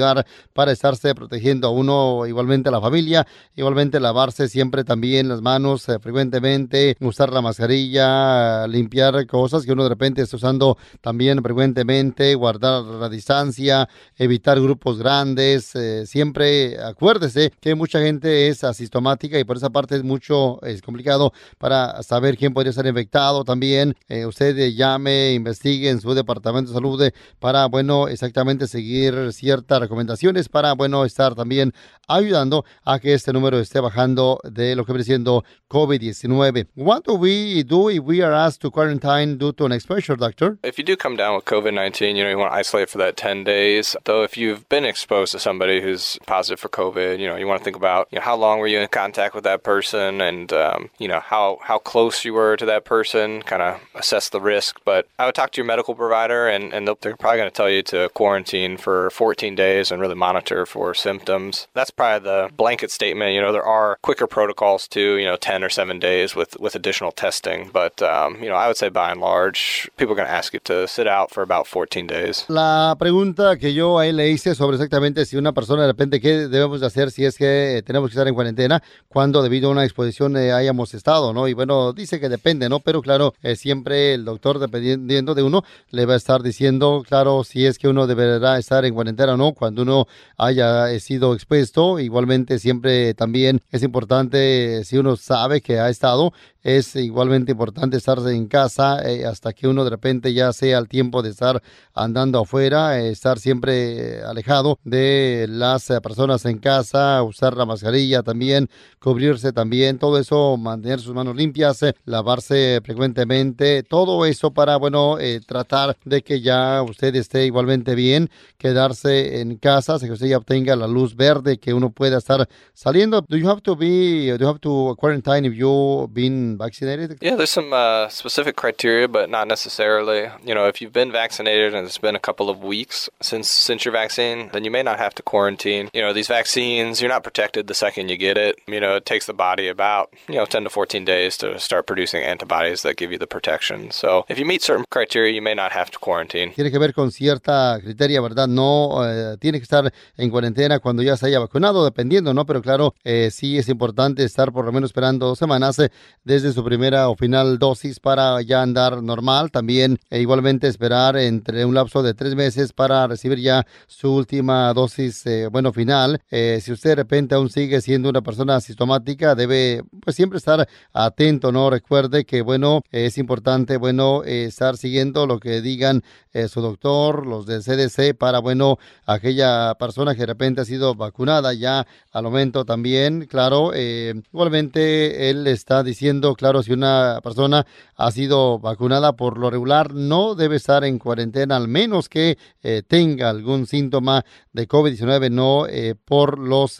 para 0.53 0.71
estarse 0.71 1.13
protegiendo 1.15 1.67
a 1.67 1.71
uno, 1.71 2.25
igualmente 2.27 2.69
a 2.69 2.71
la 2.71 2.81
familia, 2.81 3.25
igualmente 3.55 3.99
lavarse 3.99 4.47
siempre 4.47 4.83
también 4.83 5.27
las 5.27 5.41
manos 5.41 5.87
eh, 5.89 5.99
frecuentemente, 5.99 6.95
usar 6.99 7.31
la 7.31 7.41
mascarilla, 7.41 8.67
limpiar 8.67 9.25
cosas 9.27 9.65
que 9.65 9.71
uno 9.71 9.83
de 9.83 9.89
repente 9.89 10.21
está 10.21 10.37
usando 10.37 10.77
también 11.01 11.41
frecuentemente, 11.41 12.35
guardar 12.35 12.83
la 12.83 13.09
distancia, 13.09 13.87
evitar 14.17 14.59
grupos 14.59 14.97
grandes, 14.97 15.75
eh, 15.75 16.05
siempre 16.05 16.79
acuérdese 16.81 17.51
que 17.59 17.75
mucha 17.75 17.99
gente 17.99 18.47
es 18.47 18.63
asintomática 18.63 19.39
y 19.39 19.43
por 19.43 19.57
esa 19.57 19.69
parte 19.69 19.95
es 19.95 20.03
mucho, 20.03 20.61
es 20.63 20.81
complicado 20.81 21.33
para 21.57 22.01
saber 22.03 22.37
quién 22.37 22.53
podría 22.53 22.73
ser 22.73 22.85
infectado 22.85 23.43
también. 23.43 23.95
Eh, 24.07 24.25
usted 24.25 24.55
llame, 24.71 25.33
investigue 25.33 25.89
en 25.89 26.01
su 26.01 26.13
departamento 26.13 26.71
de 26.71 26.75
salud 26.75 27.11
para, 27.39 27.65
bueno, 27.67 28.07
exactamente 28.07 28.67
seguir 28.67 29.33
ciertas 29.33 29.79
recomendaciones 29.83 30.49
para, 30.49 30.73
bueno, 30.73 31.05
estar 31.05 31.35
también 31.35 31.73
ayudando 32.07 32.65
a 32.83 32.99
que 32.99 33.13
este 33.13 33.31
número 33.33 33.59
esté 33.59 33.79
bajando 33.79 34.39
de 34.43 34.75
lo 34.75 34.85
que 34.85 34.93
viene 34.93 35.03
siendo 35.03 35.43
COVID-19. 35.69 36.67
What 36.75 37.05
do 37.05 37.15
we 37.15 37.63
do 37.63 37.89
if 37.89 38.03
we 38.03 38.21
are 38.21 38.33
asked 38.33 38.61
to 38.61 38.71
quarantine 38.71 39.37
due 39.37 39.53
to 39.53 39.65
an 39.65 39.71
exposure, 39.71 40.15
doctor? 40.15 40.57
If 40.63 40.77
you 40.77 40.83
do 40.83 40.95
come 40.95 41.15
down 41.15 41.35
with 41.35 41.45
COVID-19, 41.45 42.15
you 42.15 42.23
know, 42.23 42.29
you 42.29 42.37
want 42.37 42.51
to 42.51 42.57
isolate 42.57 42.89
for 42.89 42.99
that 42.99 43.17
10 43.17 43.43
days. 43.43 43.95
Though 44.05 44.23
if 44.23 44.37
you've 44.37 44.67
been 44.69 44.85
exposed 44.85 45.31
to 45.31 45.39
somebody 45.39 45.81
who's 45.81 46.17
positive 46.25 46.59
for 46.59 46.69
COVID, 46.69 47.19
you 47.19 47.27
know, 47.27 47.35
you 47.35 47.47
want 47.47 47.59
to 47.59 47.63
think 47.63 47.75
about, 47.75 48.07
you 48.11 48.17
know, 48.17 48.23
how 48.23 48.35
long 48.35 48.59
were 48.59 48.67
you 48.67 48.79
in 48.79 48.87
contact 48.89 49.33
with 49.33 49.43
that 49.45 49.63
person 49.63 50.21
and, 50.21 50.53
um, 50.53 50.89
you 50.99 51.07
know, 51.07 51.19
how, 51.19 51.57
how 51.63 51.79
close 51.79 52.23
you 52.23 52.33
were 52.33 52.55
to 52.57 52.65
that 52.65 52.85
person, 52.85 53.41
kind 53.41 53.61
of 53.61 53.81
assess 53.95 54.29
the 54.29 54.41
risk. 54.41 54.79
But 54.85 55.07
I 55.17 55.25
would 55.25 55.35
talk 55.35 55.51
to 55.51 55.57
your 55.57 55.65
medical 55.65 55.95
provider 55.95 56.47
and, 56.47 56.73
and 56.73 56.87
they're 56.87 57.15
probably 57.17 57.39
going 57.39 57.49
to 57.49 57.55
tell 57.55 57.69
you 57.69 57.81
to 57.83 58.09
quarantine 58.09 58.77
for 58.77 59.09
14 59.09 59.55
days 59.55 59.72
and 59.91 60.01
really 60.01 60.15
monitor 60.15 60.65
for 60.65 60.93
symptoms. 60.93 61.67
That's 61.73 61.91
probably 61.91 62.29
the 62.29 62.49
blanket 62.55 62.91
statement. 62.91 63.33
You 63.33 63.41
know, 63.41 63.51
there 63.51 63.65
are 63.65 63.97
quicker 64.01 64.27
protocols 64.27 64.87
too, 64.87 65.17
you 65.17 65.25
know, 65.25 65.35
10 65.35 65.63
or 65.63 65.69
7 65.69 65.99
days 65.99 66.35
with, 66.35 66.59
with 66.59 66.75
additional 66.75 67.11
testing. 67.11 67.69
But, 67.73 68.01
um, 68.01 68.41
you 68.43 68.49
know, 68.49 68.55
I 68.55 68.67
would 68.67 68.77
say 68.77 68.89
by 68.89 69.11
and 69.11 69.21
large, 69.21 69.89
people 69.97 70.13
are 70.13 70.17
going 70.17 70.27
to 70.27 70.33
ask 70.33 70.53
you 70.53 70.59
to 70.65 70.87
sit 70.87 71.07
out 71.07 71.31
for 71.31 71.43
about 71.43 71.67
14 71.67 72.07
days. 72.07 72.45
La 72.47 72.95
pregunta 72.99 73.57
que 73.57 73.73
yo 73.73 73.99
ahí 73.99 74.11
le 74.11 74.29
hice 74.29 74.55
sobre 74.55 74.75
exactamente 74.75 75.25
si 75.25 75.37
una 75.37 75.53
persona 75.53 75.81
de 75.81 75.87
repente 75.87 76.19
qué 76.19 76.47
debemos 76.47 76.81
de 76.81 76.87
hacer 76.87 77.11
si 77.11 77.25
es 77.25 77.37
que 77.37 77.81
tenemos 77.85 78.09
que 78.09 78.13
estar 78.13 78.27
en 78.27 78.33
cuarentena 78.33 78.83
cuando 79.07 79.41
debido 79.41 79.69
a 79.69 79.71
una 79.71 79.83
exposición 79.83 80.35
eh, 80.37 80.51
hayamos 80.51 80.93
estado, 80.93 81.33
¿no? 81.33 81.47
Y 81.47 81.53
bueno, 81.53 81.93
dice 81.93 82.19
que 82.19 82.29
depende, 82.29 82.69
¿no? 82.69 82.79
Pero 82.79 83.01
claro, 83.01 83.33
eh, 83.41 83.55
siempre 83.55 84.13
el 84.13 84.25
doctor, 84.25 84.59
dependiendo 84.59 85.35
de 85.35 85.43
uno, 85.43 85.63
le 85.89 86.05
va 86.05 86.13
a 86.13 86.17
estar 86.17 86.41
diciendo, 86.41 87.03
claro, 87.07 87.43
si 87.43 87.65
es 87.65 87.77
que 87.77 87.87
uno 87.87 88.07
deberá 88.07 88.57
estar 88.57 88.85
en 88.85 88.93
cuarentena 88.93 89.33
o 89.33 89.37
no 89.37 89.53
cuando 89.63 89.83
uno 89.83 90.07
haya 90.37 90.99
sido 90.99 91.33
expuesto. 91.33 91.97
Igualmente, 91.97 92.59
siempre 92.59 93.13
también 93.13 93.61
es 93.71 93.81
importante, 93.81 94.83
si 94.83 94.97
uno 94.97 95.15
sabe 95.15 95.61
que 95.61 95.79
ha 95.79 95.87
estado, 95.87 96.33
es 96.63 96.95
igualmente 96.95 97.51
importante 97.51 97.97
estarse 97.97 98.33
en 98.33 98.47
casa 98.47 99.01
eh, 99.07 99.25
hasta 99.25 99.53
que 99.53 99.67
uno 99.67 99.83
de 99.83 99.89
repente 99.89 100.33
ya 100.33 100.53
sea 100.53 100.77
el 100.77 100.87
tiempo 100.87 101.21
de 101.21 101.29
estar 101.29 101.61
andando 101.93 102.39
afuera, 102.39 102.99
eh, 102.99 103.09
estar 103.09 103.37
siempre 103.37 104.23
alejado 104.23 104.79
de 104.83 105.45
las 105.49 105.87
personas 106.01 106.45
en 106.45 106.59
casa, 106.59 107.21
usar 107.21 107.57
la 107.57 107.65
mascarilla 107.65 108.23
también, 108.23 108.69
cubrirse 108.99 109.51
también, 109.51 109.99
todo 109.99 110.17
eso, 110.17 110.57
mantener 110.57 110.99
sus 111.01 111.13
manos 111.13 111.35
limpias, 111.35 111.81
lavarse 112.05 112.79
frecuentemente, 112.83 113.83
todo 113.83 114.25
eso 114.25 114.51
para, 114.51 114.77
bueno, 114.77 115.17
tratar 115.45 115.97
de 116.05 116.23
que 116.23 116.41
ya 116.41 116.81
usted 116.81 117.15
esté 117.15 117.45
igualmente 117.45 117.95
bien, 117.95 118.29
quedarse 118.57 119.41
en 119.41 119.57
casa, 119.57 119.99
que 119.99 120.11
usted 120.11 120.27
ya 120.27 120.37
obtenga 120.37 120.75
la 120.75 120.87
luz 120.87 121.15
verde, 121.15 121.57
que 121.57 121.73
uno 121.73 121.91
pueda 121.91 122.17
estar 122.17 122.47
saliendo. 122.73 123.21
Do 123.21 123.37
you 123.37 123.49
have 123.49 123.61
to 123.61 123.75
be, 123.75 124.31
do 124.31 124.37
you 124.37 124.47
have 124.47 124.59
to 124.59 124.95
quarantine 124.97 125.45
if 125.45 125.53
you've 125.53 126.13
been 126.13 126.52
vaccinated? 126.57 127.17
Yeah, 127.21 127.35
there's 127.35 127.49
some 127.49 127.73
uh, 127.73 128.09
specific 128.09 128.55
criteria, 128.55 129.07
but 129.07 129.29
not 129.29 129.47
necessarily. 129.47 130.29
You 130.45 130.53
know, 130.55 130.67
if 130.67 130.81
you've 130.81 130.93
been 130.93 131.11
vaccinated 131.11 131.73
and 131.73 131.85
it's 131.85 131.97
been 131.97 132.15
a 132.15 132.19
couple 132.19 132.49
of 132.49 132.63
weeks 132.63 133.09
since 133.21 133.49
since 133.49 133.85
your 133.85 133.91
vaccine, 133.91 134.49
then 134.53 134.63
you 134.63 134.71
may 134.71 134.83
not 134.83 134.99
have 134.99 135.13
to 135.15 135.23
quarantine. 135.23 135.89
You 135.93 136.01
know, 136.01 136.13
these 136.13 136.27
vaccines, 136.27 137.01
you're 137.01 137.09
not 137.09 137.23
protected 137.23 137.67
the 137.67 137.73
second 137.73 138.09
you 138.09 138.17
get 138.17 138.37
it. 138.37 138.59
You 138.67 138.79
know, 138.79 138.95
it 138.95 139.05
takes 139.05 139.25
the 139.25 139.33
body 139.33 139.67
about, 139.67 140.13
you 140.27 140.35
know, 140.35 140.45
10 140.45 140.63
to 140.63 140.69
14 140.69 141.05
days 141.05 141.37
to 141.37 141.59
start 141.59 141.87
producing 141.87 142.23
antibodies 142.23 142.81
that 142.83 142.97
give 142.97 143.11
you 143.11 143.17
the 143.17 143.27
protection. 143.27 143.91
So, 143.91 144.25
if 144.29 144.37
you 144.39 144.45
meet 144.45 144.61
certain 144.61 144.85
criteria, 144.89 145.33
you 145.33 145.41
may 145.41 145.53
not 145.53 145.71
have 145.71 145.91
to 145.91 145.99
quarantine. 145.99 146.53
Tiene 146.53 146.71
que 146.71 146.79
ver 146.79 146.93
con 146.93 147.11
cierta 147.11 147.79
criteria, 147.81 148.21
¿verdad? 148.21 148.47
No 148.47 149.03
eh, 149.05 149.37
tiene 149.39 149.59
que 149.59 149.63
estar 149.63 149.91
en 150.17 150.29
cuarentena 150.29 150.79
cuando 150.79 151.03
ya 151.03 151.17
se 151.17 151.27
haya 151.27 151.39
vacunado, 151.39 151.85
dependiendo, 151.85 152.33
¿no? 152.33 152.45
Pero 152.45 152.61
claro, 152.61 152.95
eh, 153.03 153.29
sí 153.31 153.57
es 153.57 153.69
importante 153.69 154.23
estar 154.23 154.51
por 154.51 154.65
lo 154.65 154.71
menos 154.71 154.89
esperando 154.89 155.27
dos 155.27 155.39
semanas 155.39 155.79
eh, 155.79 155.91
desde 156.23 156.42
su 156.51 156.63
primera 156.63 157.09
o 157.09 157.15
final 157.15 157.59
dosis 157.59 157.99
para 157.99 158.41
ya 158.41 158.61
andar 158.61 159.01
normal. 159.01 159.51
También 159.51 159.99
e 160.09 160.19
igualmente 160.19 160.67
esperar 160.67 161.15
entre 161.17 161.63
un 161.63 161.73
lapso 161.73 162.03
de 162.03 162.13
tres 162.13 162.35
meses 162.35 162.73
para 162.73 163.07
recibir 163.07 163.39
ya 163.39 163.65
su 163.87 164.13
última 164.13 164.73
dosis, 164.73 165.25
eh, 165.25 165.47
bueno, 165.47 165.71
final. 165.71 166.21
si 166.29 166.71
usted 166.71 166.89
de 166.91 166.95
repente 166.95 167.35
aún 167.35 167.49
sigue 167.49 167.79
siendo 167.81 168.09
una 168.09 168.21
persona 168.21 168.55
asintomática, 168.55 169.35
debe 169.35 169.83
pues 170.01 170.15
siempre 170.15 170.37
estar 170.37 170.67
atento, 170.91 171.51
¿no? 171.51 171.69
Recuerde 171.69 172.25
que, 172.25 172.41
bueno, 172.41 172.81
es 172.91 173.17
importante, 173.17 173.77
bueno, 173.77 174.23
estar 174.23 174.75
siguiendo 174.77 175.27
lo 175.27 175.39
que 175.39 175.61
digan 175.61 176.03
su 176.49 176.61
doctor, 176.61 177.27
los 177.27 177.45
del 177.45 177.61
CDC, 177.61 178.17
para, 178.17 178.39
bueno, 178.39 178.77
aquella 179.05 179.75
persona 179.75 180.13
que 180.13 180.21
de 180.21 180.25
repente 180.25 180.61
ha 180.61 180.65
sido 180.65 180.95
vacunada 180.95 181.53
ya 181.53 181.85
al 182.11 182.23
momento 182.23 182.65
también, 182.65 183.25
claro, 183.25 183.71
eh, 183.73 184.13
igualmente 184.31 185.29
él 185.29 185.47
está 185.47 185.83
diciendo, 185.83 186.32
claro, 186.35 186.63
si 186.63 186.73
una 186.73 187.19
persona 187.23 187.65
ha 187.95 188.11
sido 188.11 188.59
vacunada 188.59 189.13
por 189.13 189.37
lo 189.37 189.49
regular, 189.49 189.93
no 189.93 190.35
debe 190.35 190.57
estar 190.57 190.83
en 190.83 190.99
cuarentena, 190.99 191.55
al 191.55 191.67
menos 191.67 192.09
que 192.09 192.37
eh, 192.61 192.83
tenga 192.87 193.29
algún 193.29 193.67
síntoma 193.67 194.25
de 194.51 194.67
COVID-19, 194.67 195.31
no 195.31 195.67
eh, 195.67 195.95
por 195.95 196.37
los 196.37 196.79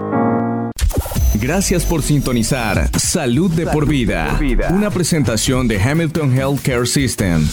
Gracias 1.36 1.86
por 1.86 2.04
sintonizar 2.04 2.90
Salud 3.00 3.50
de 3.52 3.68
por 3.68 3.88
vida, 3.88 4.38
una 4.72 4.90
presentación 4.90 5.70
de 5.70 5.82
Hamilton 5.82 6.38
Healthcare 6.38 6.86
System. 6.86 7.48